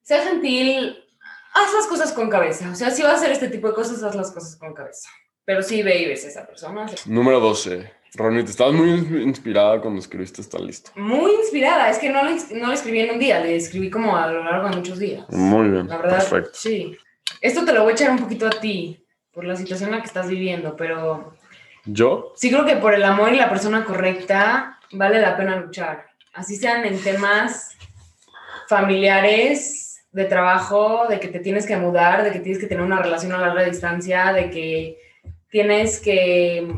[0.00, 1.04] Sé gentil,
[1.52, 2.70] haz las cosas con cabeza.
[2.70, 5.10] O sea, si vas a hacer este tipo de cosas, haz las cosas con cabeza.
[5.44, 6.86] Pero sí ve y ves a esa persona.
[7.04, 7.92] Número 12.
[8.16, 10.90] Ronnie, te estabas muy ins- inspirada cuando escribiste esta lista.
[10.94, 14.16] Muy inspirada, es que no le, no le escribí en un día, le escribí como
[14.16, 15.24] a lo largo de muchos días.
[15.30, 16.50] Muy bien, La verdad, perfecto.
[16.54, 16.96] sí.
[17.40, 20.00] Esto te lo voy a echar un poquito a ti, por la situación en la
[20.00, 21.34] que estás viviendo, pero
[21.84, 22.32] ¿Yo?
[22.36, 26.06] sí creo que por el amor y la persona correcta vale la pena luchar.
[26.32, 27.76] Así sean en temas
[28.68, 33.02] familiares, de trabajo, de que te tienes que mudar, de que tienes que tener una
[33.02, 34.98] relación a larga distancia, de que
[35.50, 36.68] tienes que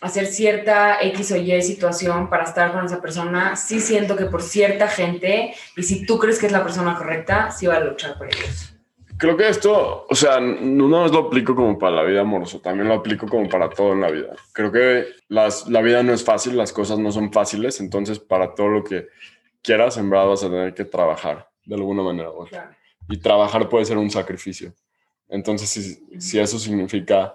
[0.00, 3.56] hacer cierta X o Y situación para estar con esa persona.
[3.56, 7.50] Sí siento que por cierta gente, y si tú crees que es la persona correcta,
[7.50, 8.74] sí vale luchar por ellos.
[9.16, 12.60] Creo que esto, o sea, no nada más lo aplico como para la vida amorosa,
[12.60, 14.36] también lo aplico como para todo en la vida.
[14.52, 18.54] Creo que las, la vida no es fácil, las cosas no son fáciles, entonces para
[18.54, 19.08] todo lo que
[19.60, 22.30] quieras, verdad vas a tener que trabajar de alguna manera.
[22.48, 22.70] Claro.
[23.08, 24.72] Y trabajar puede ser un sacrificio.
[25.28, 27.34] Entonces, si, si eso significa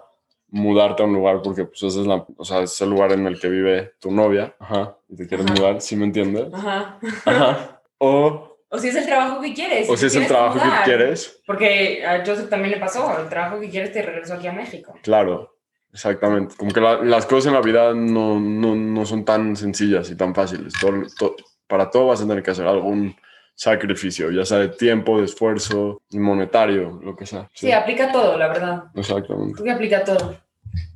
[0.54, 3.26] mudarte a un lugar porque pues ese es, la, o sea, es el lugar en
[3.26, 5.54] el que vive tu novia, ajá, y te quieres Ajá.
[5.54, 6.46] mudar, ¿sí me entiendes?
[6.54, 6.98] Ajá.
[7.24, 7.80] Ajá.
[7.98, 9.88] O, O si es el trabajo que quieres.
[9.90, 10.84] o si es el trabajo que mudar.
[10.84, 14.52] quieres, Porque a Joseph también le pasó, el trabajo que quieres te regresó aquí a
[14.52, 14.94] México.
[15.02, 15.56] Claro,
[15.92, 16.54] exactamente.
[16.56, 20.16] Como que la- las cosas en la vida no, no, no son tan sencillas y
[20.16, 20.72] tan fáciles.
[20.80, 21.36] Todo- to-
[21.66, 23.16] para todo vas a tener que hacer algún
[23.56, 27.48] sacrificio, ya sea de tiempo, de esfuerzo, monetario, lo que sea.
[27.54, 28.84] Sí, aplica todo, la verdad.
[28.94, 29.54] exactamente.
[29.54, 30.36] Creo que aplica todo.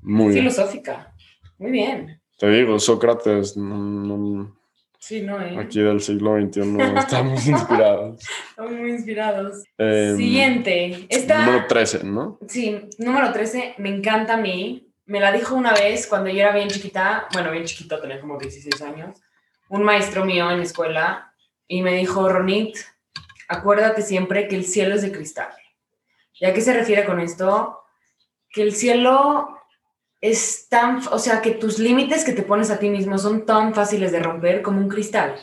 [0.03, 0.39] Muy bien.
[0.51, 1.13] Filosófica.
[1.59, 2.21] Muy bien.
[2.39, 4.57] Te digo, Sócrates, no- no-
[5.01, 5.57] Sí, no, ¿eh?
[5.59, 6.61] aquí del siglo XXI
[6.99, 8.21] estamos inspirados.
[8.51, 9.63] Estamos muy inspirados.
[9.79, 11.07] Em, Siguiente.
[11.09, 12.39] Esta, Número 13, ¿no?
[12.49, 14.85] sí, número 13, me encanta a mí.
[15.07, 18.39] Me la dijo una vez cuando yo era bien chiquita, bueno, bien chiquita, tenía como
[18.39, 19.19] 16 años,
[19.71, 21.33] un maestro mío en la escuela
[21.67, 22.77] y me dijo, Ronit,
[23.49, 25.49] acuérdate siempre que el cielo es de cristal.
[26.41, 27.81] ¿Y a qué se refiere con esto?
[28.51, 29.58] Que el cielo
[30.21, 33.75] es tan, o sea, que tus límites que te pones a ti mismo son tan
[33.75, 35.37] fáciles de romper como un cristal.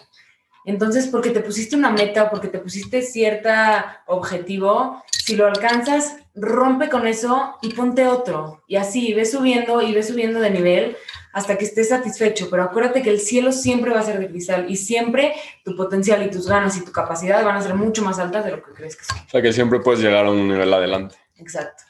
[0.65, 6.17] Entonces, porque te pusiste una meta o porque te pusiste cierta objetivo, si lo alcanzas,
[6.33, 8.63] rompe con eso y ponte otro.
[8.67, 10.97] Y así, ves subiendo y ves subiendo de nivel
[11.33, 12.47] hasta que estés satisfecho.
[12.49, 15.33] Pero acuérdate que el cielo siempre va a ser de cristal y siempre
[15.63, 18.51] tu potencial y tus ganas y tu capacidad van a ser mucho más altas de
[18.51, 19.17] lo que crees que son.
[19.19, 21.15] O sea, que siempre puedes llegar a un nivel adelante.
[21.37, 21.83] Exacto.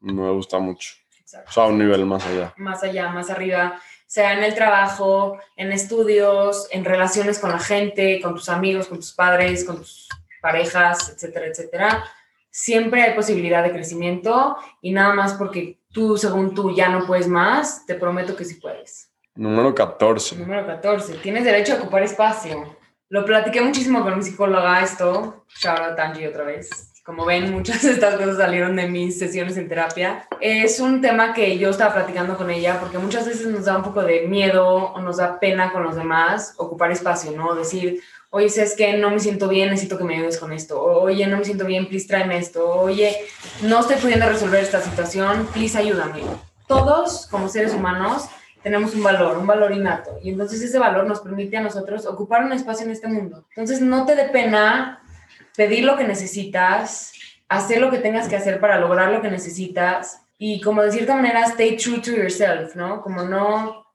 [0.00, 1.01] Me gusta mucho.
[1.46, 2.54] O sea, a un nivel más allá.
[2.56, 8.20] más allá, más arriba, sea en el trabajo, en estudios, en relaciones con la gente,
[8.20, 10.08] con tus amigos, con tus padres, con tus
[10.40, 12.04] parejas, etcétera, etcétera.
[12.50, 17.26] Siempre hay posibilidad de crecimiento y nada más porque tú, según tú, ya no puedes
[17.26, 19.10] más, te prometo que sí puedes.
[19.34, 20.36] Número 14.
[20.36, 21.14] Número 14.
[21.14, 22.76] Tienes derecho a ocupar espacio.
[23.08, 25.46] Lo platiqué muchísimo con mi psicóloga esto.
[25.58, 26.91] Shout out Angie otra vez.
[27.04, 30.24] Como ven, muchas de estas cosas salieron de mis sesiones en terapia.
[30.40, 33.82] Es un tema que yo estaba platicando con ella porque muchas veces nos da un
[33.82, 37.56] poco de miedo o nos da pena con los demás ocupar espacio, ¿no?
[37.56, 38.98] Decir, oye, ¿sabes qué?
[38.98, 40.80] No me siento bien, necesito que me ayudes con esto.
[40.80, 42.68] Oye, no me siento bien, please tráeme esto.
[42.68, 43.16] Oye,
[43.62, 46.22] no estoy pudiendo resolver esta situación, please ayúdame.
[46.68, 48.28] Todos, como seres humanos,
[48.62, 50.20] tenemos un valor, un valor innato.
[50.22, 53.44] Y entonces ese valor nos permite a nosotros ocupar un espacio en este mundo.
[53.50, 55.01] Entonces no te dé pena
[55.56, 57.12] pedir lo que necesitas,
[57.48, 61.14] hacer lo que tengas que hacer para lograr lo que necesitas y como de cierta
[61.14, 63.00] manera stay true to yourself, ¿no?
[63.00, 63.86] Como no,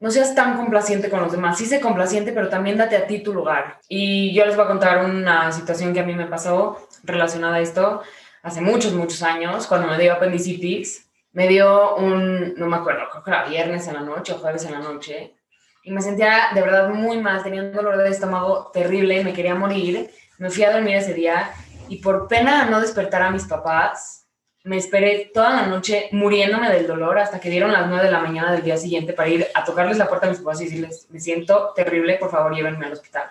[0.00, 1.58] no seas tan complaciente con los demás.
[1.58, 3.78] Sí sé complaciente, pero también date a ti tu lugar.
[3.88, 7.60] Y yo les voy a contar una situación que a mí me pasó relacionada a
[7.60, 8.02] esto
[8.42, 11.08] hace muchos, muchos años, cuando me dio apendicitis.
[11.32, 14.64] Me dio un, no me acuerdo, creo que era viernes en la noche o jueves
[14.64, 15.34] en la noche.
[15.82, 19.54] Y me sentía de verdad muy mal, tenía un dolor de estómago terrible, me quería
[19.54, 20.10] morir.
[20.38, 21.50] Me fui a dormir ese día
[21.88, 24.26] y por pena de no despertar a mis papás,
[24.64, 28.18] me esperé toda la noche muriéndome del dolor hasta que dieron las 9 de la
[28.18, 31.06] mañana del día siguiente para ir a tocarles la puerta a mis papás y decirles,
[31.10, 33.30] me siento terrible, por favor llévenme al hospital.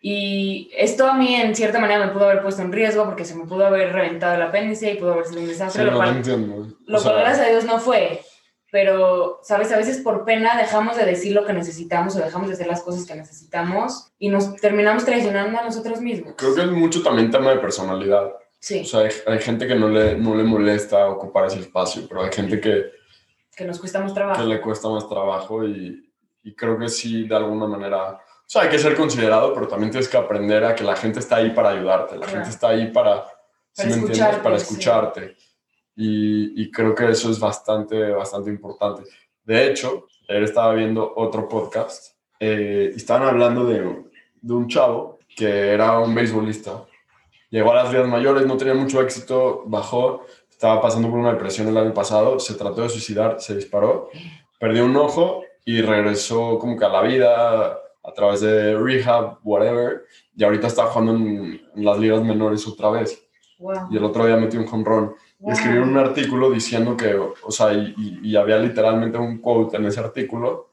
[0.00, 3.34] Y esto a mí en cierta manera me pudo haber puesto en riesgo porque se
[3.34, 6.22] me pudo haber reventado el apéndice y pudo haber sido un desastre, Sí, lo cual,
[6.86, 8.20] lo O sea, cual gracias a Dios no fue.
[8.74, 9.70] Pero, ¿sabes?
[9.70, 12.82] A veces por pena dejamos de decir lo que necesitamos o dejamos de hacer las
[12.82, 16.34] cosas que necesitamos y nos terminamos traicionando a nosotros mismos.
[16.36, 18.32] Creo que es mucho también tema de personalidad.
[18.58, 22.02] Sí, O sea, hay, hay gente que no le, no le molesta ocupar ese espacio,
[22.08, 22.86] pero hay gente que,
[23.54, 24.42] que nos cuesta más que trabajo.
[24.42, 28.70] le cuesta más trabajo y, y creo que sí, de alguna manera, o sea, hay
[28.70, 31.68] que ser considerado, pero también tienes que aprender a que la gente está ahí para
[31.70, 32.32] ayudarte, la Claro.
[32.32, 33.22] gente está ahí para,
[33.70, 34.10] ¿sí Para me entiendes?
[34.18, 34.64] escucharte, Para sí.
[35.96, 39.02] Y, y creo que eso es bastante, bastante importante.
[39.44, 44.04] De hecho, ayer estaba viendo otro podcast eh, y estaban hablando de,
[44.40, 46.84] de un chavo que era un beisbolista.
[47.50, 51.68] Llegó a las ligas mayores, no tenía mucho éxito, bajó, estaba pasando por una depresión
[51.68, 54.08] el año pasado, se trató de suicidar, se disparó,
[54.58, 60.04] perdió un ojo y regresó como que a la vida a través de rehab, whatever,
[60.36, 63.20] y ahorita está jugando en, en las ligas menores otra vez.
[63.58, 63.88] Wow.
[63.90, 65.14] Y el otro día metió un home run.
[65.52, 70.00] Escribieron un artículo diciendo que, o sea, y, y- había literalmente un quote en ese
[70.00, 70.70] artículo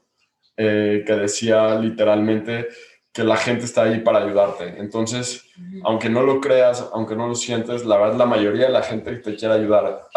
[0.57, 2.67] eh, que decía literalmente
[3.12, 4.75] que la gente está ahí para ayudarte.
[4.77, 5.43] Entonces,
[5.84, 9.15] aunque no lo creas, aunque no lo sientes, la verdad la mayoría de la gente
[9.17, 10.07] te quiere ayudar.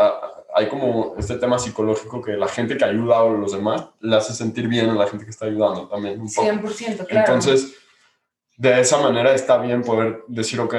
[0.55, 4.33] Hay como este tema psicológico que la gente que ayuda a los demás le hace
[4.33, 6.47] sentir bien a la gente que está ayudando también un poco.
[6.49, 7.35] 100%, claro.
[7.35, 7.75] Entonces,
[8.57, 10.75] de esa manera está bien poder decir, ok,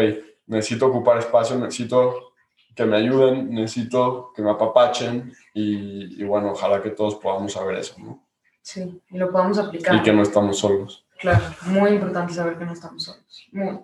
[0.47, 2.34] necesito ocupar espacio, necesito
[2.75, 7.77] que me ayuden, necesito que me apapachen y, y bueno, ojalá que todos podamos saber
[7.77, 8.23] eso, ¿no?
[8.61, 9.95] Sí, y lo podamos aplicar.
[9.95, 11.05] Y que no estamos solos.
[11.19, 13.47] Claro, muy importante saber que no estamos solos.
[13.51, 13.79] Muy.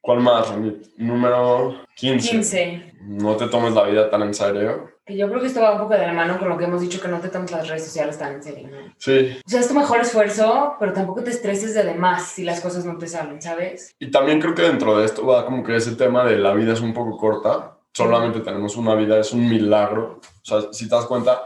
[0.00, 0.54] ¿Cuál más?
[0.96, 2.30] Número 15.
[2.30, 2.94] 15.
[3.02, 4.88] No te tomes la vida tan en serio.
[5.04, 6.80] Que yo creo que esto va un poco de la mano con lo que hemos
[6.80, 8.94] dicho, que no te tomes las redes sociales tan en serio, ¿no?
[8.96, 9.36] Sí.
[9.44, 12.86] O sea, es tu mejor esfuerzo, pero tampoco te estreses de demás si las cosas
[12.86, 13.94] no te salen, ¿sabes?
[13.98, 16.72] Y también creo que dentro de esto va como que ese tema de la vida
[16.72, 17.76] es un poco corta.
[17.92, 20.20] Solamente tenemos una vida, es un milagro.
[20.22, 21.40] O sea, si te das cuenta,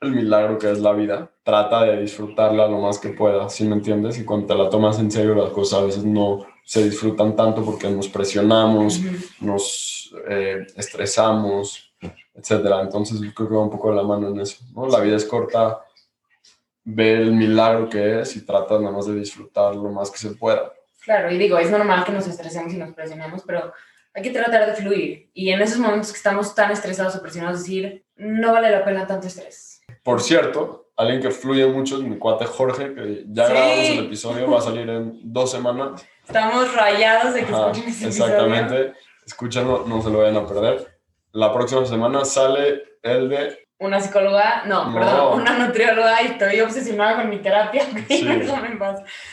[0.00, 3.74] el milagro que es la vida, trata de disfrutarla lo más que puedas, ¿sí me
[3.74, 4.18] entiendes?
[4.18, 7.62] Y cuando te la tomas en serio, las cosas a veces no se disfrutan tanto
[7.64, 9.00] porque nos presionamos,
[9.40, 11.92] nos eh, estresamos,
[12.34, 12.80] etcétera.
[12.80, 14.86] Entonces yo creo que va un poco de la mano en eso, ¿no?
[14.86, 15.80] La vida es corta,
[16.84, 20.30] ve el milagro que es y trata nada más de disfrutar lo más que se
[20.30, 20.72] pueda.
[21.02, 23.72] Claro, y digo, es normal que nos estresemos y nos presionemos, pero
[24.14, 25.30] hay que tratar de fluir.
[25.34, 29.06] Y en esos momentos que estamos tan estresados o presionados, decir, no vale la pena
[29.06, 29.82] tanto estrés.
[30.02, 33.52] Por cierto, alguien que fluye mucho es mi cuate Jorge, que ya Sí.
[33.52, 36.04] grabamos el episodio, va a salir en dos semanas.
[36.26, 38.34] Estamos rayados de que Ajá, escuchen ese episodio.
[38.34, 38.92] exactamente.
[39.26, 40.98] Escúchanlo, no se lo vayan a perder.
[41.32, 43.58] La próxima semana sale el de...
[43.80, 44.94] Una psicóloga, no, No.
[44.94, 47.82] perdón, una nutrióloga y estoy obsesionada con mi terapia.
[48.08, 48.28] Sí.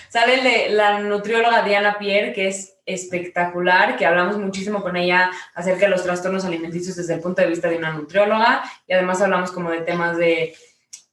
[0.07, 5.81] Sale de la nutrióloga Diana Pierre, que es espectacular, que hablamos muchísimo con ella acerca
[5.81, 9.51] de los trastornos alimenticios desde el punto de vista de una nutrióloga y además hablamos
[9.51, 10.55] como de temas de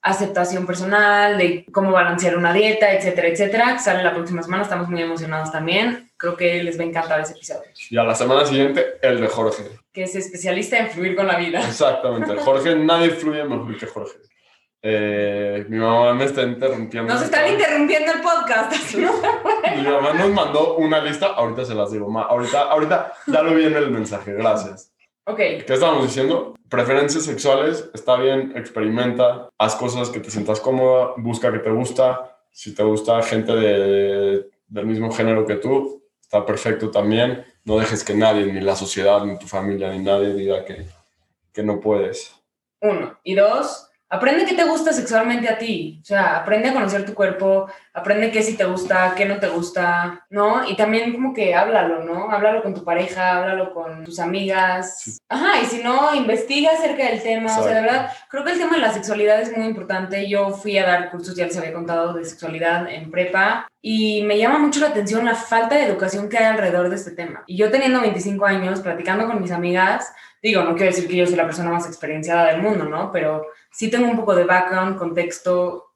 [0.04, 3.78] aceptación personal, de cómo balancear una dieta, etcétera, etcétera.
[3.78, 6.10] Sale la próxima semana, estamos muy emocionados también.
[6.18, 9.28] Creo que les va a encantar ese episodio, Y a la semana siguiente, el de
[9.28, 9.64] Jorge.
[9.92, 11.58] que es especialista en fluir con la vida.
[11.60, 12.36] Exactamente.
[12.36, 14.18] Jorge, nadie fluye mejor que Jorge.
[14.82, 17.14] Eh, mi mamá me está interrumpiendo.
[17.14, 19.12] Nos están interrumpiendo el podcast, no
[19.76, 22.10] Mi mamá nos mandó una lista, ahorita se las digo.
[22.10, 24.92] Ma, ahorita, ahorita ya lo vi en el mensaje, gracias.
[25.26, 26.54] Ok, ¿Qué estábamos diciendo?
[26.68, 32.36] Preferencias sexuales, está bien, experimenta, haz cosas que te sientas cómoda, busca que te gusta.
[32.50, 37.44] Si te gusta gente de- del mismo género que tú, está perfecto también.
[37.64, 40.84] No dejes que nadie, ni la sociedad, ni tu familia, ni nadie diga que,
[41.52, 42.34] que no puedes.
[42.82, 43.18] Uno.
[43.24, 45.98] Y dos, aprende qué te gusta sexualmente a ti.
[46.02, 49.48] O sea, aprende a conocer tu cuerpo, aprende qué sí te gusta, qué no te
[49.48, 50.68] gusta, ¿no?
[50.68, 52.30] Y también como que háblalo, ¿no?
[52.30, 55.20] Háblalo con tu pareja, háblalo con tus amigas.
[55.28, 57.58] Ajá, y si no, investiga acerca del tema.
[57.58, 60.28] O sea, de verdad, creo que el tema de la sexualidad es muy importante.
[60.28, 63.66] Yo fui a dar cursos, ya les había contado, de sexualidad en prepa.
[63.82, 67.10] Y me llama mucho la atención la falta de educación que hay alrededor de este
[67.10, 67.42] tema.
[67.46, 70.10] Y yo teniendo 25 años, platicando con mis amigas,
[70.42, 73.10] digo, no quiero decir que yo soy la persona más experienciada del mundo, ¿no?
[73.12, 75.94] Pero sí tengo un poco de background, contexto,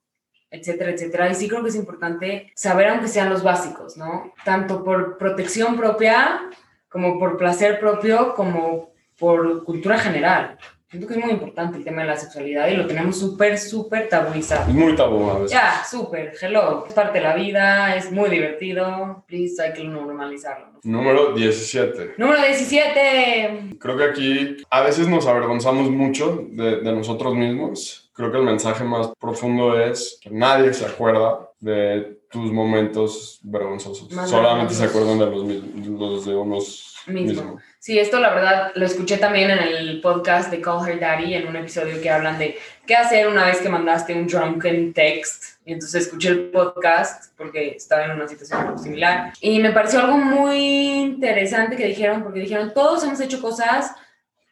[0.50, 1.30] etcétera, etcétera.
[1.30, 4.32] Y sí creo que es importante saber, aunque sean los básicos, ¿no?
[4.44, 6.50] Tanto por protección propia,
[6.88, 10.58] como por placer propio, como por cultura general.
[10.90, 14.08] Siento que es muy importante el tema de la sexualidad y lo tenemos súper, súper
[14.08, 14.72] tabuizado.
[14.72, 15.50] Muy tabú a veces.
[15.50, 16.86] Ya, súper, hello.
[16.88, 19.22] Es parte de la vida, es muy divertido.
[19.26, 20.68] Please, hay que normalizarlo.
[20.84, 20.98] ¿no?
[20.98, 22.14] Número 17.
[22.16, 23.76] Número 17.
[23.78, 28.10] Creo que aquí a veces nos avergonzamos mucho de, de nosotros mismos.
[28.14, 34.10] creo que el mensaje más profundo es que nadie se acuerda de tus momentos vergonzosos.
[34.12, 35.22] Más Solamente se vergonzosos.
[35.26, 37.42] acuerdan de los, los de unos Mismo.
[37.42, 37.62] mismos.
[37.78, 41.46] Sí, esto la verdad lo escuché también en el podcast de Call Her Daddy, en
[41.46, 45.58] un episodio que hablan de qué hacer una vez que mandaste un drunken text.
[45.64, 49.32] Y entonces escuché el podcast porque estaba en una situación similar.
[49.40, 53.94] Y me pareció algo muy interesante que dijeron, porque dijeron, todos hemos hecho cosas,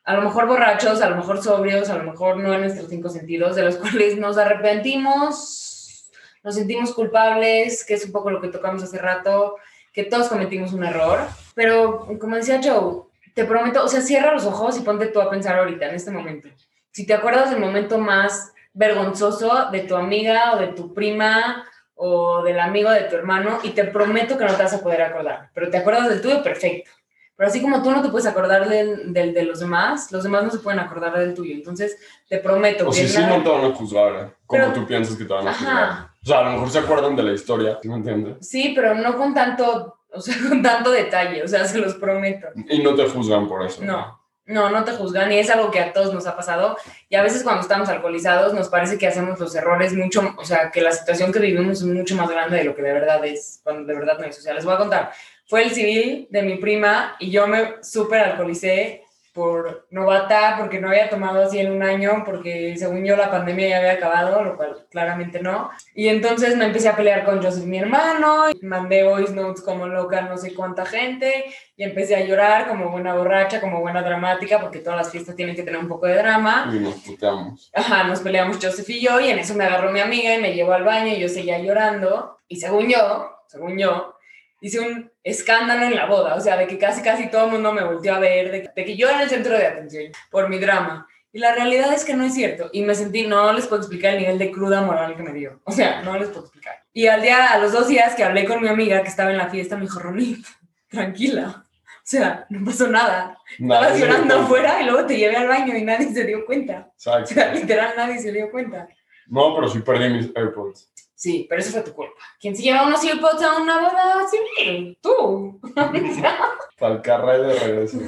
[0.04, 3.08] a lo mejor borrachos, a lo mejor sobrios, a lo mejor no en nuestros cinco
[3.08, 6.10] sentidos, de los cuales nos arrepentimos,
[6.44, 9.56] nos sentimos culpables, que es un poco lo que tocamos hace rato,
[9.92, 11.20] que todos cometimos un error.
[11.56, 15.30] Pero como decía Joe, te prometo, o sea, cierra los ojos y ponte tú a
[15.30, 16.48] pensar ahorita, en este momento.
[16.92, 21.64] Si te acuerdas del momento más vergonzoso de tu amiga o de tu prima
[21.94, 25.00] o del amigo de tu hermano, y te prometo que no te vas a poder
[25.00, 26.90] acordar, pero te acuerdas del tuyo, perfecto.
[27.34, 30.44] Pero así como tú no te puedes acordar del, del de los demás, los demás
[30.44, 31.54] no se pueden acordar del tuyo.
[31.54, 34.30] Entonces, te prometo O que si sí, no te van a juzgar, ¿eh?
[34.46, 35.74] como Pero- tú piensas que te van a juzgar.
[35.76, 36.14] Ajá.
[36.22, 38.36] O sea, a lo mejor se acuerdan de la historia, ¿sí me entiendes?
[38.46, 42.48] Sí, pero no con tanto, o sea, con tanto detalle, o sea, se los prometo.
[42.68, 43.82] Y no te juzgan por eso.
[43.84, 46.76] No, no, no te juzgan y es algo que a todos nos ha pasado
[47.08, 50.70] y a veces cuando estamos alcoholizados nos parece que hacemos los errores mucho, o sea,
[50.70, 53.60] que la situación que vivimos es mucho más grande de lo que de verdad es,
[53.64, 54.38] cuando de verdad no es.
[54.38, 55.10] O sea, les voy a contar,
[55.46, 59.05] fue el civil de mi prima y yo me súper alcoholicé
[59.36, 63.68] por novata, porque no había tomado así en un año, porque según yo la pandemia
[63.68, 65.70] ya había acabado, lo cual claramente no.
[65.94, 69.86] Y entonces me empecé a pelear con Joseph, mi hermano, y mandé voice notes como
[69.86, 71.44] loca, no sé cuánta gente,
[71.76, 75.54] y empecé a llorar como buena borracha, como buena dramática, porque todas las fiestas tienen
[75.54, 76.70] que tener un poco de drama.
[76.74, 77.70] Y nos puteamos.
[77.74, 80.54] Ajá, nos peleamos Joseph y yo, y en eso me agarró mi amiga y me
[80.54, 84.14] llevó al baño, y yo seguía llorando, y según yo, según yo,
[84.62, 87.72] hice un escándalo en la boda, o sea, de que casi casi todo el mundo
[87.72, 90.58] me volteó a ver, de, de que yo era el centro de atención por mi
[90.58, 91.06] drama.
[91.32, 92.70] Y la realidad es que no es cierto.
[92.72, 95.60] Y me sentí, no les puedo explicar el nivel de cruda moral que me dio.
[95.64, 96.76] O sea, no les puedo explicar.
[96.92, 99.36] Y al día, a los dos días que hablé con mi amiga que estaba en
[99.36, 100.46] la fiesta, me dijo, Ronit,
[100.88, 101.64] tranquila.
[101.66, 103.36] O sea, no pasó nada.
[103.58, 106.86] Nadie Estabas llorando afuera y luego te llevé al baño y nadie se dio cuenta.
[106.86, 107.34] O Exacto.
[107.34, 108.88] sea, literal, nadie se dio cuenta.
[109.26, 110.88] No, pero sí perdí mis AirPods.
[111.16, 112.12] Sí, pero eso fue tu culpa.
[112.38, 114.98] ¿Quién se lleva unos earpods a una boda civil?
[115.02, 115.58] Tú.
[117.02, 117.98] Carril de regreso.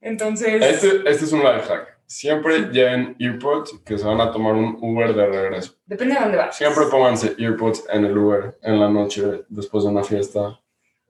[0.00, 1.96] Entonces, Este, este es un life hack.
[2.06, 5.74] Siempre lleven earpods que se van a tomar un Uber de regreso.
[5.86, 6.56] depende de dónde vas.
[6.56, 10.58] Siempre pónganse earpods en el Uber en la noche después de una fiesta.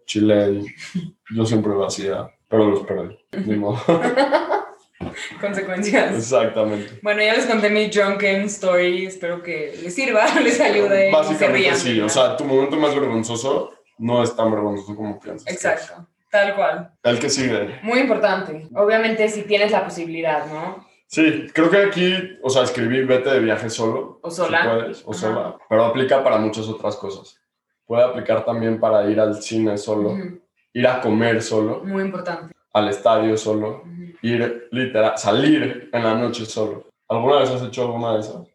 [0.06, 0.64] Chile.
[1.34, 3.16] Yo siempre lo hacía, pero los perdí.
[3.46, 3.78] Ni modo.
[5.40, 6.14] Consecuencias.
[6.16, 6.98] Exactamente.
[7.02, 9.06] Bueno, ya les conté mi drunken story.
[9.06, 11.06] Espero que les sirva, les ayude.
[11.06, 11.76] se Básicamente rían.
[11.76, 12.00] sí.
[12.00, 15.52] O sea, tu momento más vergonzoso no es tan vergonzoso como piensas.
[15.52, 16.90] Exacto, tal cual.
[17.02, 17.78] El que sigue.
[17.82, 18.66] Muy importante.
[18.74, 20.86] Obviamente, si tienes la posibilidad, ¿no?
[21.06, 24.18] Sí, creo que aquí, o sea, escribí vete de viaje solo.
[24.22, 24.62] O sola.
[24.62, 25.20] Si puedes, o Ajá.
[25.20, 25.56] sola.
[25.68, 27.40] Pero aplica para muchas otras cosas.
[27.86, 30.14] Puede aplicar también para ir al cine solo,
[30.74, 32.54] ir a comer solo, Muy importante.
[32.74, 33.97] al estadio solo, Ujú.
[34.22, 36.88] Ir literal, salir en la noche solo.
[37.08, 38.46] ¿Alguna vez has hecho alguna de esas?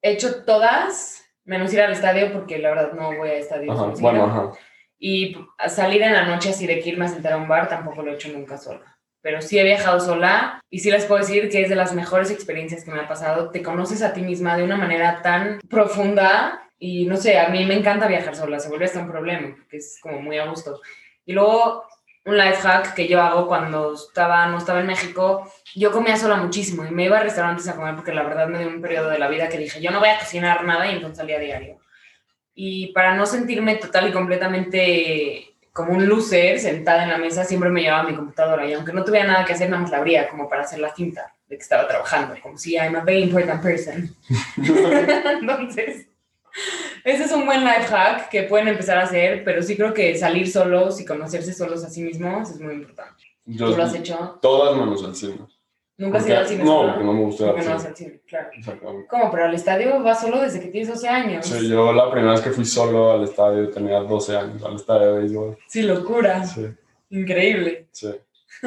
[0.00, 3.78] He hecho todas, menos ir al estadio, porque la verdad no voy a estadios.
[3.78, 4.52] Ajá, bueno, ajá.
[4.98, 5.36] Y
[5.68, 8.12] salir en la noche así de que irme a sentar a un bar tampoco lo
[8.12, 8.96] he hecho nunca sola.
[9.20, 12.30] Pero sí he viajado sola y sí les puedo decir que es de las mejores
[12.30, 13.50] experiencias que me ha pasado.
[13.50, 17.64] Te conoces a ti misma de una manera tan profunda y no sé, a mí
[17.64, 20.80] me encanta viajar sola, se vuelve hasta un problema porque es como muy a gusto.
[21.24, 21.84] Y luego
[22.24, 26.36] un life hack que yo hago cuando estaba, no estaba en México, yo comía sola
[26.36, 29.10] muchísimo y me iba a restaurantes a comer porque la verdad me dio un periodo
[29.10, 31.40] de la vida que dije, yo no voy a cocinar nada y entonces salía a
[31.40, 31.78] diario.
[32.54, 37.70] Y para no sentirme total y completamente como un loser sentada en la mesa, siempre
[37.70, 40.28] me llevaba mi computadora y aunque no tuviera nada que hacer, nada más la abría
[40.28, 43.62] como para hacer la cinta de que estaba trabajando, como si I'm a very important
[43.62, 44.14] person.
[44.56, 46.06] Entonces,
[47.04, 50.16] ese es un buen life hack que pueden empezar a hacer, pero sí creo que
[50.16, 53.24] salir solos y conocerse solos a sí mismos es muy importante.
[53.44, 54.38] Yo, ¿Tú lo has hecho?
[54.40, 55.38] Todas menos el cine.
[55.98, 57.84] ¿Nunca has ido al cine no, porque no me gusta ir al Porque no vas
[57.84, 58.48] al cine, claro.
[58.52, 59.06] Exactamente.
[59.08, 59.30] ¿Cómo?
[59.30, 61.46] Pero al estadio vas solo desde que tienes 12 años.
[61.46, 65.14] Sí, yo la primera vez que fui solo al estadio tenía 12 años, al estadio
[65.14, 65.58] de béisbol.
[65.68, 66.44] Sí, locura.
[66.44, 66.66] Sí,
[67.10, 67.88] Increíble.
[67.92, 68.10] sí.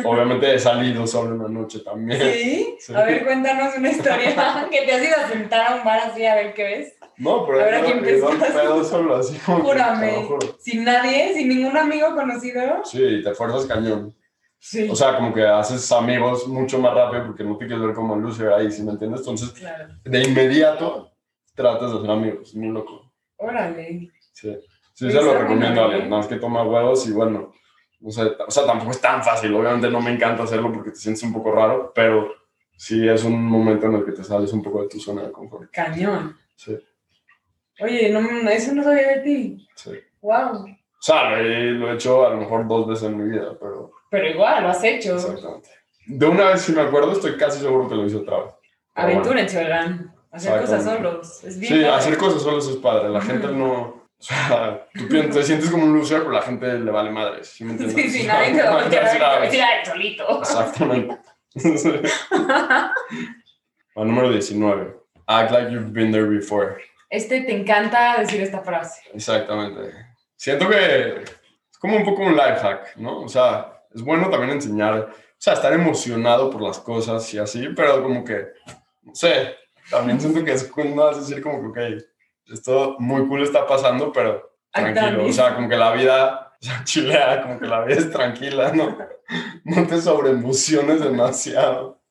[0.04, 2.20] Obviamente he salido solo una noche también.
[2.20, 2.76] ¿Sí?
[2.80, 2.94] Sí.
[2.94, 6.26] A ver, cuéntanos una historia que te has ido a sentar a un bar así
[6.26, 6.95] a ver qué ves.
[7.18, 8.62] No, pero A ver, ¿a yo quién he ido al pescas?
[8.62, 10.24] pedo solo, así como que, Júrame.
[10.26, 10.40] juro.
[10.60, 12.62] Sin nadie, sin ningún amigo conocido.
[12.84, 14.16] Sí, te fuerzas cañón.
[14.60, 14.88] Sí.
[14.90, 18.16] O sea, como que haces amigos mucho más rápido porque no te quieres ver como
[18.16, 19.20] loser ahí, ¿sí me entiendes?
[19.22, 19.94] Entonces, claro.
[20.04, 21.12] de inmediato
[21.54, 23.14] tratas de hacer amigos, muy loco.
[23.38, 24.10] Órale.
[24.34, 24.56] Sí,
[24.94, 27.54] sí Está se lo recomiendo a alguien, nada más que toma huevos y bueno,
[28.00, 30.98] no sé, o sea, tampoco es tan fácil, obviamente no me encanta hacerlo porque te
[30.98, 32.28] sientes un poco raro, pero
[32.76, 35.32] sí es un momento en el que te sales un poco de tu zona de
[35.32, 35.70] confort.
[35.72, 36.36] Cañón.
[36.56, 36.76] Sí,
[37.80, 39.68] Oye, no, eso no sabía de ti.
[39.76, 39.92] sí.
[40.22, 40.66] Wow.
[40.66, 43.52] O sea, lo he, lo he hecho a lo mejor dos veces en mi vida,
[43.60, 45.16] pero Pero igual, lo has hecho.
[45.16, 45.70] exactamente.
[46.08, 48.46] De una vez, si me acuerdo, estoy casi seguro que lo hice otra vez.
[48.94, 49.20] Pero bueno.
[49.20, 50.12] Aventúrense, oigan.
[50.32, 51.44] Hacer cosas solos.
[51.44, 51.96] Es bien Sí, padre.
[51.96, 53.10] hacer cosas solos es padre.
[53.10, 54.04] La gente no.
[54.18, 57.48] O sea, tú te sientes como un loser, pero la gente le vale madres.
[57.50, 58.12] ¿Sí me entiendes?
[58.12, 60.40] Sí, sí, nadie te va a a "Ah, "Ay, solito.
[60.40, 61.18] Exactamente.
[63.96, 64.94] Número 19.
[65.28, 66.78] Act like you've been there before.
[67.10, 69.02] Este te encanta decir esta frase.
[69.14, 69.94] Exactamente.
[70.36, 73.22] Siento que es como un poco un life hack, ¿no?
[73.22, 77.70] O sea, es bueno también enseñar, o sea, estar emocionado por las cosas y así,
[77.76, 78.48] pero como que,
[79.04, 79.56] no sé,
[79.90, 82.04] también siento que es más decir como que, ok,
[82.48, 85.26] esto muy cool está pasando, pero tranquilo.
[85.26, 88.72] O sea, como que la vida, o sea, chilea, como que la vida es tranquila,
[88.74, 88.98] ¿no?
[89.64, 92.02] No te sobreemociones demasiado.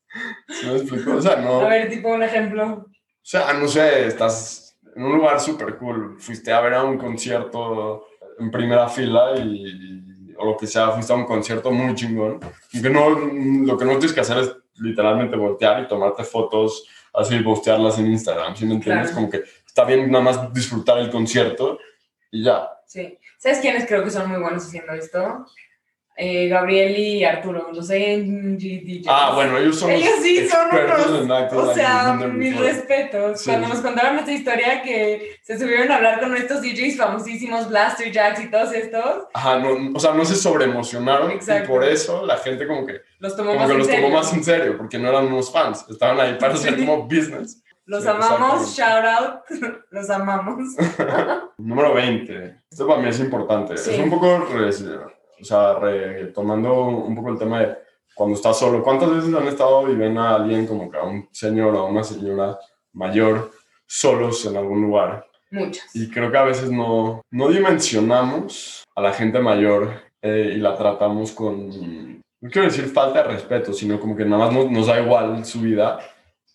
[0.49, 1.15] ¿Sí me explico?
[1.15, 1.61] O sea, no...
[1.61, 2.85] A ver, tipo un ejemplo.
[2.87, 4.64] O sea, no sé, estás
[4.95, 6.15] en un lugar súper cool.
[6.19, 8.07] Fuiste a ver a un concierto
[8.39, 12.39] en primera fila y, o lo que sea, fuiste a un concierto muy chingón.
[12.73, 17.39] Aunque no, lo que no tienes que hacer es literalmente voltear y tomarte fotos, así
[17.39, 19.11] postearlas en Instagram, ¿sí me entiendes?
[19.11, 19.15] Claro.
[19.15, 21.79] Como que está bien nada más disfrutar el concierto
[22.31, 22.69] y ya.
[22.85, 23.17] Sí.
[23.37, 25.45] ¿Sabes quiénes creo que son muy buenos haciendo esto?
[26.17, 29.05] Eh, Gabriel y Arturo, los NG DJs.
[29.09, 33.41] Ah, bueno, ellos son Ellos los sí son unos- O sea, mis respetos.
[33.41, 33.49] Sí.
[33.49, 38.09] Cuando nos contaron esta historia que se subieron a hablar con estos DJs famosísimos, Blaster
[38.13, 41.65] Jacks y todos estos, Ajá, no, o sea, no se sobreemocionaron Exacto.
[41.65, 44.03] y por eso la gente como que los tomó como más que en los serio.
[44.05, 47.61] tomó más en serio, porque no eran unos fans, estaban ahí para hacer como business.
[47.87, 49.41] Los Sí, amamos, shout out,
[49.91, 50.63] los amamos.
[51.57, 52.55] Número 20.
[52.71, 53.77] Esto para mí es importante.
[53.77, 53.91] Sí.
[53.91, 54.47] Es un poco,
[55.39, 57.75] o sea, retomando un poco el tema de
[58.13, 58.83] cuando estás solo.
[58.83, 61.85] ¿Cuántas veces han estado y ven a alguien como que a un señor o a
[61.85, 62.57] una señora
[62.93, 63.51] mayor
[63.85, 65.25] solos en algún lugar?
[65.51, 65.93] Muchas.
[65.95, 70.75] Y creo que a veces no, no dimensionamos a la gente mayor eh, y la
[70.75, 71.69] tratamos con,
[72.41, 75.45] no quiero decir falta de respeto, sino como que nada más nos, nos da igual
[75.45, 75.99] su vida,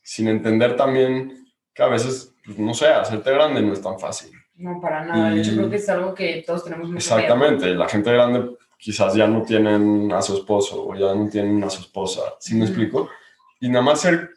[0.03, 4.31] sin entender también que a veces, pues, no sé, hacerte grande no es tan fácil.
[4.57, 5.31] No, para nada.
[5.31, 7.19] De hecho, Y- creo que es algo que todos tenemos mucho miedo.
[7.19, 11.63] Exactamente, la gente grande quizás ya no tienen a su esposo o ya no tienen
[11.63, 13.11] a su esposa, ¿sí me explico?
[13.61, 14.31] Y nada más ser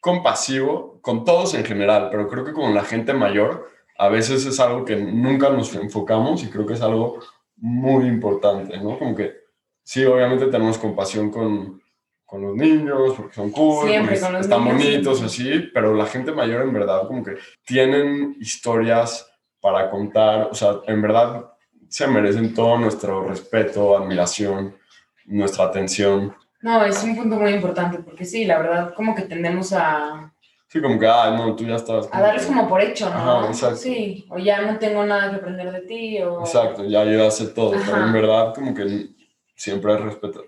[0.00, 4.60] compasivo con todos en general, pero creo que con la gente mayor a veces es
[4.60, 7.18] algo que nunca nos enfocamos y creo que es algo
[7.56, 8.98] muy importante, ¿no?
[8.98, 9.32] Como que
[9.82, 11.80] sí, obviamente tenemos compasión con,
[12.26, 15.56] con los niños porque son cool, porque con están niños, bonitos, siempre.
[15.56, 20.80] así, pero la gente mayor en verdad como que tienen historias para contar, o sea,
[20.86, 21.55] en verdad
[21.88, 24.76] se merecen todo nuestro respeto, admiración,
[25.26, 26.34] nuestra atención.
[26.62, 30.32] No, es un punto muy importante porque sí, la verdad, como que tendemos a,
[30.68, 32.08] Sí, como que, ah, no, tú ya estás.
[32.10, 33.14] a darles como por hecho, ¿no?
[33.40, 33.76] Ajá, exacto.
[33.76, 36.40] Sí, o ya no tengo nada que aprender de ti, o...
[36.40, 39.10] Exacto, ya yo sé todo, pero en verdad como que
[39.54, 40.44] siempre es respeto.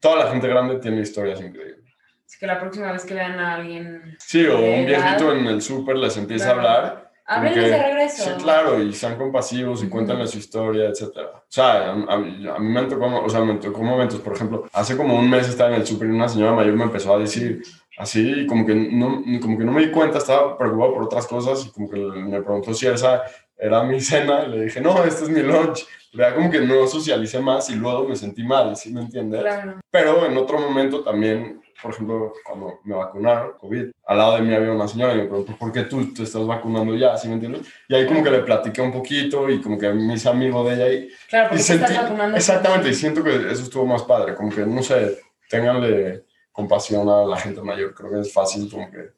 [0.00, 1.82] Toda la gente grande tiene historias increíbles.
[2.26, 5.38] Así que la próxima vez que vean a alguien, Sí, o un viejito edad.
[5.38, 6.60] en el súper les empieza Claro.
[6.60, 7.07] a hablar.
[7.28, 8.22] Háblenles de regreso.
[8.24, 9.92] Sí, claro, y sean compasivos y Ujú.
[9.92, 11.28] cuéntenle su historia, etcétera.
[11.36, 14.64] O sea, a, a- a mí me tocó, o sea, me tocó momentos, por ejemplo,
[14.72, 17.18] hace como un mes estaba en el súper y una señora mayor me empezó a
[17.18, 17.62] decir
[17.98, 21.66] así, como que no, como que no me di cuenta, estaba preocupado por otras cosas
[21.66, 23.22] y como que me preguntó si esa
[23.56, 25.86] era mi cena y le dije, no, este es mi lunch.
[26.14, 26.36] ¿Verdad?
[26.36, 29.42] Como que no socialicé más y luego me sentí mal, ¿sí me entiendes?
[29.42, 29.74] Claro.
[29.90, 34.54] Pero en otro momento también, por ejemplo, cuando me vacunaron, COVID, al lado de mí
[34.54, 37.16] había una señora y me preguntó, ¿por qué tú te estás vacunando ya?
[37.16, 37.62] ¿Sí me entiendes?
[37.88, 40.74] Y ahí como que le platiqué un poquito y como que me hice amigo de
[40.74, 42.36] ella y, Claro, y porque te sentí, estás vacunando.
[42.36, 45.18] exactamente, y siento que eso estuvo más padre, como que, no sé,
[45.48, 49.10] tenganle compasión a la gente mayor, creo que es fácil como que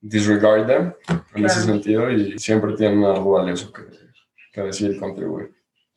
[0.00, 0.92] disregard them
[1.34, 1.72] en ese Claro.
[1.72, 3.82] sentido y siempre tienen algo valioso que,
[4.52, 5.52] que decir y contribuir.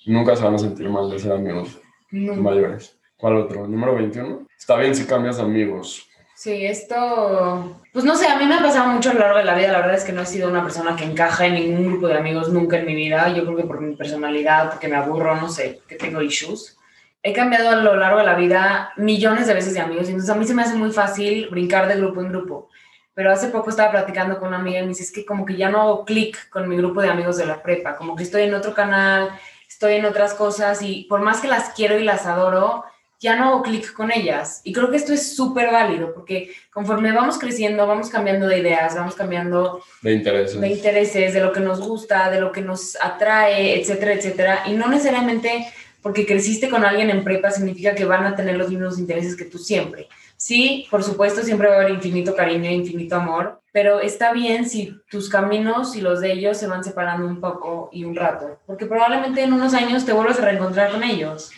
[0.06, 1.80] Nunca se van a sentir mal de ser amigos
[2.12, 2.36] No.
[2.36, 3.00] mayores.
[3.24, 3.66] ¿Cuál otro?
[3.66, 4.48] Número 21.
[4.60, 6.10] Está bien si cambias de amigos.
[6.36, 9.46] Sí, esto, pues no sé, a mí me ha pasado mucho a lo largo de
[9.46, 9.72] la vida.
[9.72, 12.18] La verdad es que no he sido una persona que encaja en ningún grupo de
[12.18, 13.34] amigos nunca en mi vida.
[13.34, 16.78] Yo creo que por mi personalidad, porque me aburro, no sé, que tengo issues.
[17.22, 20.36] He cambiado a lo largo de la vida millones de veces de amigos, entonces a
[20.36, 22.68] mí se me hace muy fácil brincar de grupo en grupo.
[23.14, 25.56] Pero hace poco estaba platicando con una amiga y me dice, es que como que
[25.56, 28.42] ya no hago clic con mi grupo de amigos de la prepa, como que estoy
[28.42, 29.30] en otro canal,
[29.66, 32.84] estoy en otras cosas y por más que las quiero y las adoro,
[33.24, 34.60] ya no hago clic con ellas.
[34.66, 38.96] Y creo que esto es súper válido porque conforme vamos creciendo, vamos cambiando de ideas,
[38.96, 40.60] vamos cambiando De intereses.
[40.60, 44.64] de intereses, de lo que nos gusta, de lo que nos atrae, etcétera, etcétera.
[44.68, 45.68] Y no necesariamente
[46.02, 49.46] porque creciste con alguien en prepa significa que van a tener los mismos intereses que
[49.46, 50.10] tú siempre.
[50.36, 54.94] Sí, por supuesto, siempre va a haber infinito cariño infinito amor, pero está bien si
[55.10, 58.86] tus caminos y los de ellos se van separando un poco y un rato, porque
[58.86, 61.52] probablemente en unos años te vuelvas a reencontrar con ellos.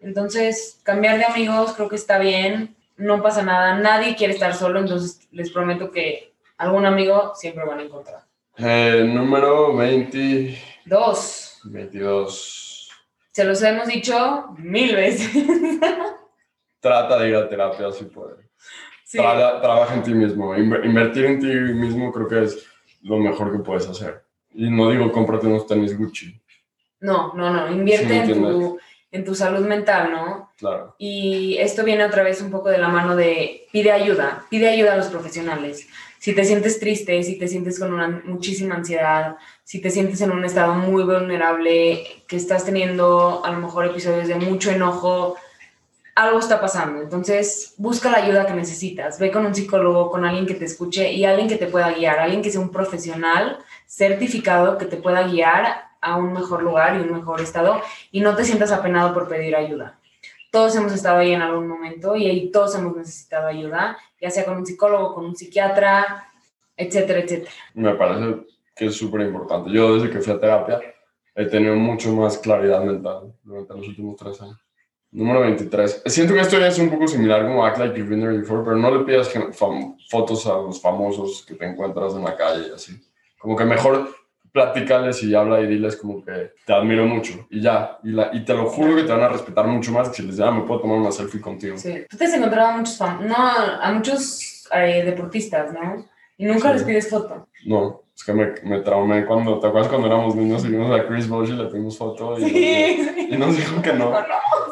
[0.00, 4.80] Entonces, cambiar de amigos creo que está bien, no pasa nada, nadie quiere estar solo,
[4.80, 8.20] entonces les prometo que algún amigo siempre van a encontrar.
[8.56, 10.58] Eh, número 20.
[10.86, 11.60] Dos.
[11.64, 12.90] 22.
[13.32, 15.30] Se los hemos dicho mil veces.
[16.80, 18.38] Trata de ir a terapia si puedes.
[19.04, 19.18] Sí.
[19.18, 20.54] Tra- trabaja en ti mismo.
[20.54, 22.66] Inver- invertir en ti mismo creo que es
[23.02, 24.22] lo mejor que puedes hacer.
[24.54, 26.40] Y no digo cómprate unos tenis Gucci,
[27.00, 28.77] No, no, no, invierte Sí, en, tu.
[29.10, 30.52] En tu salud mental, ¿no?
[30.58, 30.94] claro.
[30.98, 34.94] Y esto viene otra vez un poco de la mano de pide ayuda, pide ayuda
[34.94, 35.86] a los profesionales.
[36.18, 40.32] Si te sientes triste, si te sientes con una, muchísima ansiedad, si te sientes en
[40.32, 45.36] un estado muy vulnerable, que estás teniendo a lo mejor episodios de mucho enojo,
[46.16, 47.00] algo está pasando.
[47.00, 49.20] Entonces, busca la ayuda que necesitas.
[49.20, 52.18] Ve con un psicólogo, con alguien que te escuche y alguien que te pueda guiar,
[52.18, 57.00] alguien que sea un profesional certificado que te pueda guiar a un mejor lugar y
[57.00, 57.80] un mejor estado
[58.10, 59.98] y no te sientas apenado por pedir ayuda.
[60.50, 64.44] Todos hemos estado ahí en algún momento y ahí todos hemos necesitado ayuda, ya sea
[64.44, 66.30] con un psicólogo, con un psiquiatra,
[66.76, 67.52] etcétera, etcétera.
[67.74, 69.70] Me parece que es súper importante.
[69.70, 70.80] Yo desde que fui a terapia
[71.34, 74.58] he tenido mucho más claridad mental durante los últimos tres años.
[75.10, 76.02] Número 23.
[76.06, 78.62] Siento que esto ya es un poco similar como Act Like You've Been There Before,
[78.62, 79.32] pero no le pidas
[80.10, 83.00] fotos a los famosos que te encuentras en la calle así.
[83.38, 84.10] Como que mejor
[84.58, 87.98] platícales y habla y diles como que te admiro mucho y ya.
[88.02, 90.22] Y, la, y te lo juro que te van a respetar mucho más que si
[90.22, 91.76] les dices, ah, me puedo tomar una selfie contigo.
[91.76, 92.04] Sí.
[92.10, 96.04] Tú te has encontrado a muchos, no, a muchos eh, deportistas, ¿no?
[96.36, 96.74] Y nunca Sí.
[96.74, 97.46] les pides foto.
[97.66, 101.06] No, es que me, me traumé cuando, ¿te acuerdas cuando éramos niños y vimos a
[101.06, 102.38] Chris Bosh y le pedimos foto?
[102.38, 104.06] Y, Sí, y nos dijo que no.
[104.10, 104.26] No, no,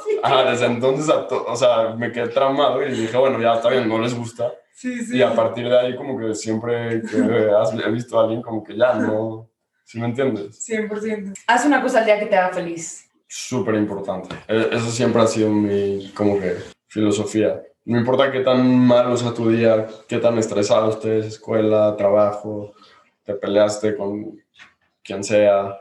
[0.05, 0.17] sí.
[0.23, 1.09] Ajá, desde entonces,
[1.47, 4.53] o sea, me quedé traumado y dije, bueno, ya está bien, no les gusta.
[4.73, 5.17] Sí, sí.
[5.17, 8.63] Y a partir de ahí, como que siempre que has he visto a alguien, como
[8.63, 9.49] que ya no,
[9.87, 10.69] ¿sí me entiendes?
[10.69, 11.33] 100%.
[11.47, 13.09] Haz una cosa al día que te haga feliz.
[13.29, 14.35] Súper importante.
[14.49, 16.57] E- Eso siempre ha sido mi, como que,
[16.89, 17.63] filosofía.
[17.85, 22.75] No importa qué tan malo sea tu día, qué tan estresado estés, escuela, trabajo,
[23.25, 24.43] te peleaste con
[25.05, 25.79] quien sea,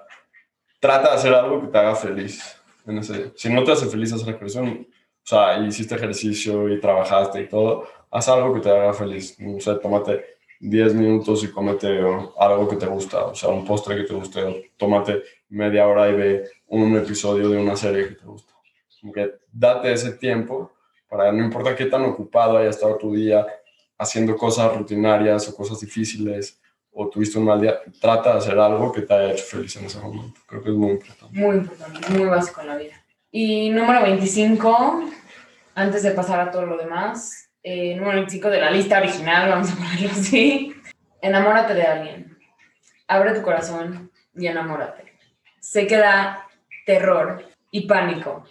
[0.80, 2.56] trata de hacer algo que te haga feliz.
[2.86, 4.86] En ese, si no te hace feliz hacer ejercicio, o
[5.28, 9.40] sea, hiciste ejercicio y trabajaste y todo, haz algo que te haga feliz.
[9.40, 13.66] No sé, tómate 10 minutos y cómete o, algo que te gusta, o sea, un
[13.66, 18.10] postre que te guste, o tómate media hora y ve un episodio de una serie
[18.10, 18.54] que te gusta.
[19.52, 20.72] Date ese tiempo
[21.08, 23.46] para no importa qué tan ocupado haya estado tu día
[23.98, 26.60] haciendo cosas rutinarias o cosas difíciles
[26.92, 29.86] o tuviste un mal día, trata de hacer algo que te haya hecho feliz en
[29.86, 30.40] ese momento.
[30.48, 31.40] Creo que es muy importante.
[31.40, 33.06] Muy importante, muy básico en la vida.
[33.32, 35.04] Y número 25,
[35.76, 39.72] antes de pasar a todo lo demás, eh, número 25 de la lista original, vamos
[39.72, 40.76] a ponerlo así.
[41.20, 42.38] Enamórate de alguien.
[43.08, 45.12] Abre tu corazón y enamórate.
[45.60, 46.48] Sé que da
[46.86, 48.44] terror y pánico,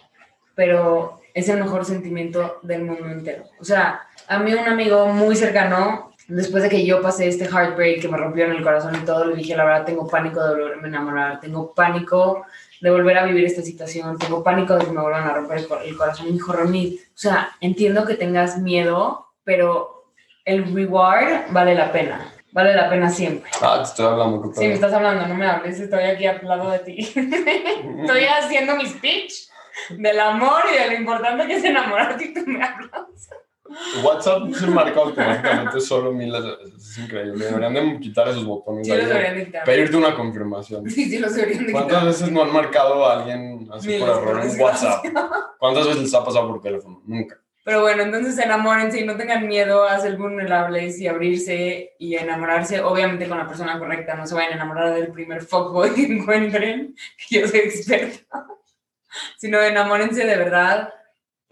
[0.57, 3.45] pero es el mejor sentimiento del mundo entero.
[3.61, 8.01] O sea, a mí un amigo muy cercano, después de que yo pasé este heartbreak
[8.01, 10.55] que me rompió en el corazón y todo, le dije, la verdad, tengo pánico de
[10.55, 12.45] volverme a enamorar, tengo pánico
[12.85, 15.67] de volver a vivir esta situación, tengo pánico de que me vuelvan a romper el,
[15.67, 16.27] cor- el corazón.
[16.27, 20.05] Y me dijo, Ronit, o sea, entiendo que tengas miedo, pero
[20.45, 22.31] el reward vale la pena.
[22.53, 23.51] Vale la pena siempre.
[23.63, 24.43] Ah, te estoy hablando.
[24.53, 26.99] ¿qué Sí, me estás hablando, no me hables, estoy aquí al lado de ti.
[28.03, 29.33] Estoy haciendo mi speech
[29.91, 33.31] del amor y de lo importante que es enamorarte y tú me hablas.
[34.03, 36.75] WhatsApp se marca automáticamente solo veces.
[36.77, 37.47] Es increíble.
[37.47, 38.87] Deberían de quitar esos botones.
[38.87, 39.65] Sí, ahí los de deberían de quitar.
[39.65, 40.91] Pedirte una confirmación.
[40.91, 42.07] Sí, sí, los deberían de ¿Cuántas quitar.
[42.07, 44.61] veces no han marcado a alguien así Miles, por error en.
[44.61, 45.05] WhatsApp?
[45.59, 47.03] ¿Cuántas veces les ha pasado por teléfono?
[47.07, 47.41] Nunca.
[47.65, 52.83] Pero bueno, entonces enamórense y no tengan miedo a ser vulnerables y abrirse y enamorarse,
[52.83, 54.15] obviamente con la persona correcta.
[54.15, 58.47] No se vayan a enamorar del primer fuckboy que encuentren, que yo soy experta.
[59.39, 60.93] Sino enamórense de verdad,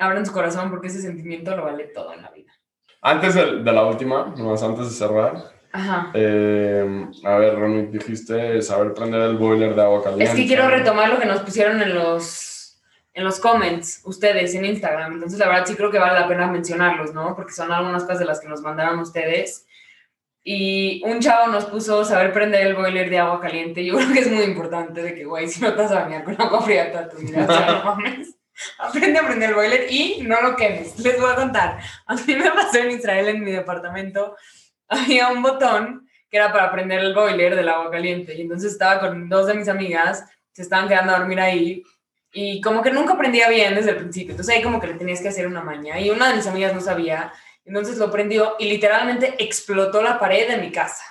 [0.03, 2.53] abran su corazón porque ese sentimiento lo vale todo en la vida.
[3.01, 5.35] Antes de, de la última, nomás antes de cerrar,
[5.73, 6.11] Ajá.
[6.15, 10.25] eh, a ver, Ronnie, dijiste saber prender el boiler de agua caliente.
[10.25, 12.81] Es que quiero retomar lo que nos pusieron en los,
[13.15, 15.15] en los comments, ustedes, en Instagram.
[15.15, 17.35] Entonces, la verdad, sí creo que vale la pena mencionarlos, ¿no?
[17.35, 19.67] Porque son algunas cosas de las que nos mandaron ustedes.
[20.45, 23.85] Y un chavo nos puso saber prender el boiler de agua caliente.
[23.85, 26.25] Yo creo que es muy importante de que, güey, si no te vas a bañar
[26.25, 28.37] con agua fría toda tu vida, o sea, no mames.
[28.79, 30.99] Aprende a prender el boiler y no lo quemes.
[30.99, 31.79] Les voy a contar.
[32.07, 34.37] A mí me pasó en Israel, en mi departamento,
[34.89, 38.35] había un botón que era para prender el boiler del agua caliente.
[38.35, 41.83] Y entonces estaba con dos de mis amigas, se estaban quedando a dormir ahí.
[42.33, 44.31] Y como que nunca aprendía bien desde el principio.
[44.31, 46.01] Entonces ahí como que le tenías que hacer una maña.
[46.01, 47.33] Y una de mis amigas no sabía.
[47.65, 51.05] Entonces lo prendió y literalmente explotó la pared de mi casa.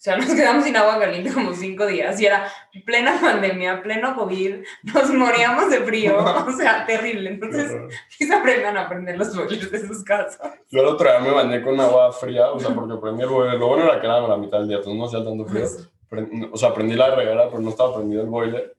[0.00, 2.50] O sea, nos quedamos sin agua caliente como cinco días y era
[2.86, 6.16] plena pandemia, pleno COVID, nos moríamos de frío,
[6.48, 7.28] o sea, terrible.
[7.28, 7.70] Entonces,
[8.08, 10.40] sí se aprendan a prender los boilers de sus casas.
[10.70, 13.58] Yo el otro día me bañé con agua fría, o sea, porque prendí el boiler.
[13.58, 15.66] Lo bueno era que era a la mitad del día, entonces no hacía tanto frío.
[16.10, 18.74] Prend- o sea, prendí la regala, pero no estaba prendido el boiler.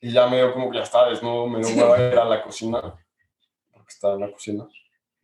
[0.00, 2.42] Y ya me dio como que ya estaba desnudo, me dio hueva ir a la
[2.42, 2.80] cocina,
[3.72, 4.66] porque estaba en la cocina,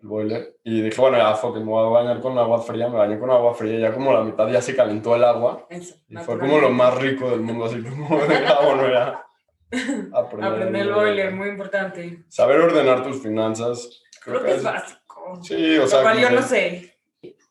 [0.03, 0.57] el boiler.
[0.65, 2.89] Y dije, bueno, ya, fuck, it, me voy a bañar con agua fría.
[2.89, 5.67] Me bañé con agua fría ya como la mitad ya se calentó el agua.
[5.71, 9.27] Eso, Y fue como lo más rico del mundo, así como de volver a aprender.
[10.13, 12.25] Aprender el boiler, muy importante.
[12.29, 14.03] Saber ordenar tus finanzas.
[14.23, 15.41] Creo que es básico.
[15.43, 16.03] Sí, o Lo sea.
[16.03, 16.99] cual yo no que- sé.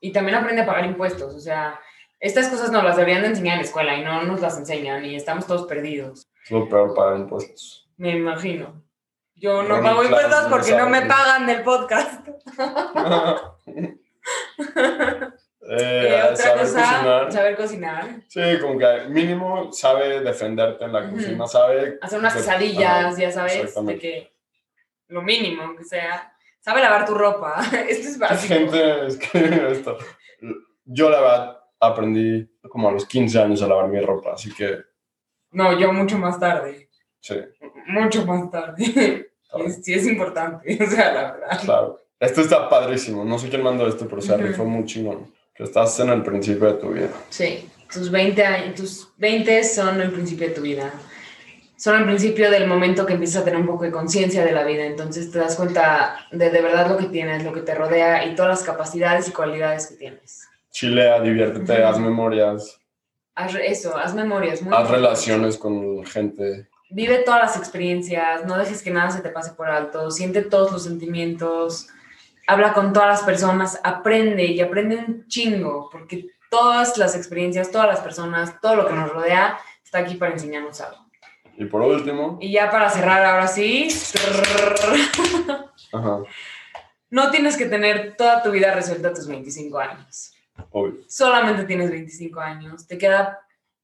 [0.02, 1.34] Y también aprende a pagar impuestos.
[1.34, 1.80] O sea,
[2.20, 5.04] estas cosas nos las deberían de enseñar en la escuela y no nos las enseñan
[5.06, 6.28] y estamos todos perdidos.
[6.46, 7.90] Es lo peor pagar impuestos.
[7.98, 8.84] Me imagino.
[9.42, 12.28] Yo no Bueno, pago impuestos porque no me pagan del podcast.
[15.74, 17.32] Eh, otra saber cosa, cocinar.
[17.32, 18.08] saber cocinar.
[18.28, 22.00] Sí, como que mínimo sabe defenderte en la cocina, sabe...
[22.02, 24.00] Hacer unas quesadillas, ya sabes, de exactamente.
[24.02, 24.34] que
[25.10, 26.34] lo mínimo que sea.
[26.60, 27.62] Sabe lavar tu ropa.
[27.88, 28.54] Esto es ¿Qué básico.
[28.56, 29.98] gente es que esto?
[30.84, 34.80] Yo la verdad aprendí como a los 15 años a lavar mi ropa, así que
[35.52, 36.90] No, yo mucho más tarde.
[37.20, 37.36] sí,
[37.88, 39.31] Mucho más tarde.
[39.58, 40.78] Bien, Sí, es importante.
[40.84, 41.60] O sea, la verdad.
[41.64, 42.00] claro.
[42.20, 45.34] Esto está padrísimo, no sé quién mandó esto, pero se rifó muy chingón.
[45.56, 47.10] Que estás en el principio de tu vida.
[47.30, 50.94] Sí, tus 20 años, tus 20 son el principio de tu vida.
[51.78, 54.64] Son el principio del momento que empiezas a tener un poco de conciencia de la
[54.64, 54.86] vida.
[54.86, 58.36] Entonces te das cuenta de de verdad lo que tienes, lo que te rodea y
[58.36, 60.48] todas las capacidades y cualidades que tienes.
[60.70, 61.84] Chilea, diviértete, Ujú.
[61.86, 62.78] haz memorias,
[63.34, 64.62] Haz eso, haz memorias.
[64.62, 64.92] muy haz importante.
[64.96, 66.68] relaciones con gente.
[66.92, 70.72] Vive todas las experiencias, no dejes que nada se te pase por alto, siente todos
[70.72, 71.88] los sentimientos,
[72.48, 77.88] habla con todas las personas, aprende y aprende un chingo, porque todas las experiencias, todas
[77.88, 81.06] las personas, todo lo que nos rodea está aquí para enseñarnos algo.
[81.58, 83.88] Y por último, Y ya para cerrar, ahora sí,
[85.94, 86.20] ajá,
[87.10, 90.34] no tienes que tener toda tu vida resuelta a tus 25 años.
[90.72, 91.02] obvio.
[91.08, 92.88] Solamente tienes 25 años.
[92.88, 93.42] Te queda,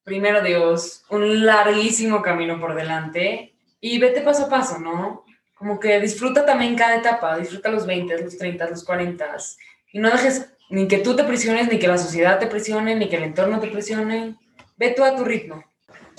[0.07, 5.25] primero Dios, un larguísimo camino por delante y vete paso a paso, ¿no?
[5.53, 9.35] Como que disfruta también cada etapa, disfruta los 20, los 30, los 40
[9.91, 13.09] y no dejes ni que tú te presiones, ni que la sociedad te presione, ni
[13.09, 14.37] que el entorno te presione.
[14.77, 15.61] Ve tú a tu ritmo.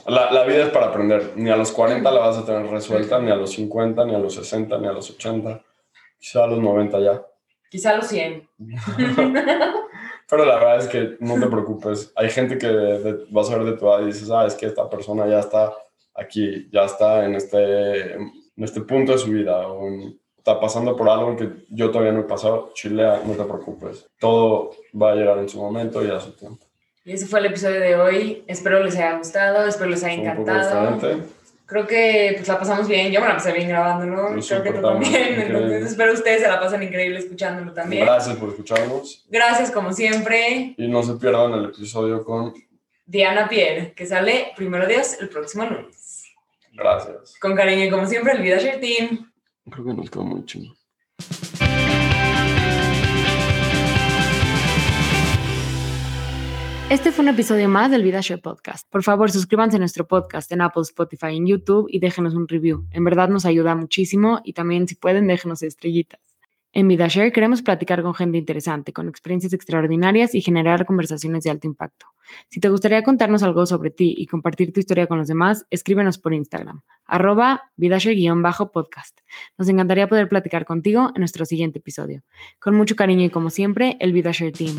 [0.07, 1.33] La, la vida es para aprender.
[1.37, 4.19] Ni a los 40 la vas a tener resuelta, ni a los 50, ni a
[4.19, 5.63] los 60, ni a los 80.
[6.19, 7.23] Quizá a los 90 ya.
[7.71, 8.49] Quizá a los 100.
[10.31, 12.13] Pero la verdad es que no te preocupes.
[12.17, 14.67] Hay gente que de- vas a ver de tu edad y dices, ah, es que
[14.67, 15.73] esta persona ya está
[16.15, 18.31] aquí, ya está en este, en
[18.65, 22.21] este punto de su vida, o en- está pasando por algo que yo todavía no
[22.21, 22.71] he pasado.
[22.75, 24.07] Chilea, no te preocupes.
[24.19, 24.71] Todo
[25.01, 26.65] va a llegar en su momento y a su tiempo.
[27.05, 28.45] Y ese fue el episodio de hoy.
[28.47, 30.95] Espero les haya gustado, espero les haya un poco encantado.
[30.95, 31.29] diferente.
[31.69, 33.13] Creo que pues, la pasamos bien.
[33.13, 34.31] Yo me la pasé bien grabándolo.
[34.31, 35.39] Lo Creo que tú también.
[35.39, 38.07] Entonces, espero ustedes se la pasen increíble escuchándolo también.
[38.07, 42.55] Gracias por escucharnos Gracias, como siempre, y no se pierdan el episodio con
[43.05, 46.25] Diana Pierre, que sale primero Dios el próximo lunes.
[46.73, 47.35] gracias.
[47.39, 49.31] Con cariño y como siempre, el Vida Team.
[49.71, 50.75] Creo que nos quedó muy chingo.
[56.91, 58.89] Este fue un episodio más del VidaShare Podcast.
[58.91, 62.87] Por favor, suscríbanse a nuestro podcast en Apple, Spotify, en YouTube y déjenos un review.
[62.93, 66.19] En verdad nos ayuda muchísimo y también si pueden déjenos estrellitas.
[66.73, 71.67] En VidaShare queremos platicar con gente interesante, con experiencias extraordinarias y generar conversaciones de alto
[71.67, 72.07] impacto.
[72.49, 76.17] Si te gustaría contarnos algo sobre ti y compartir tu historia con los demás, escríbenos
[76.17, 79.19] por Instagram, arroba VidaShare-podcast.
[79.59, 82.23] Nos encantaría poder platicar contigo en nuestro siguiente episodio.
[82.59, 84.77] Con mucho cariño y como siempre, el VidaShare Team.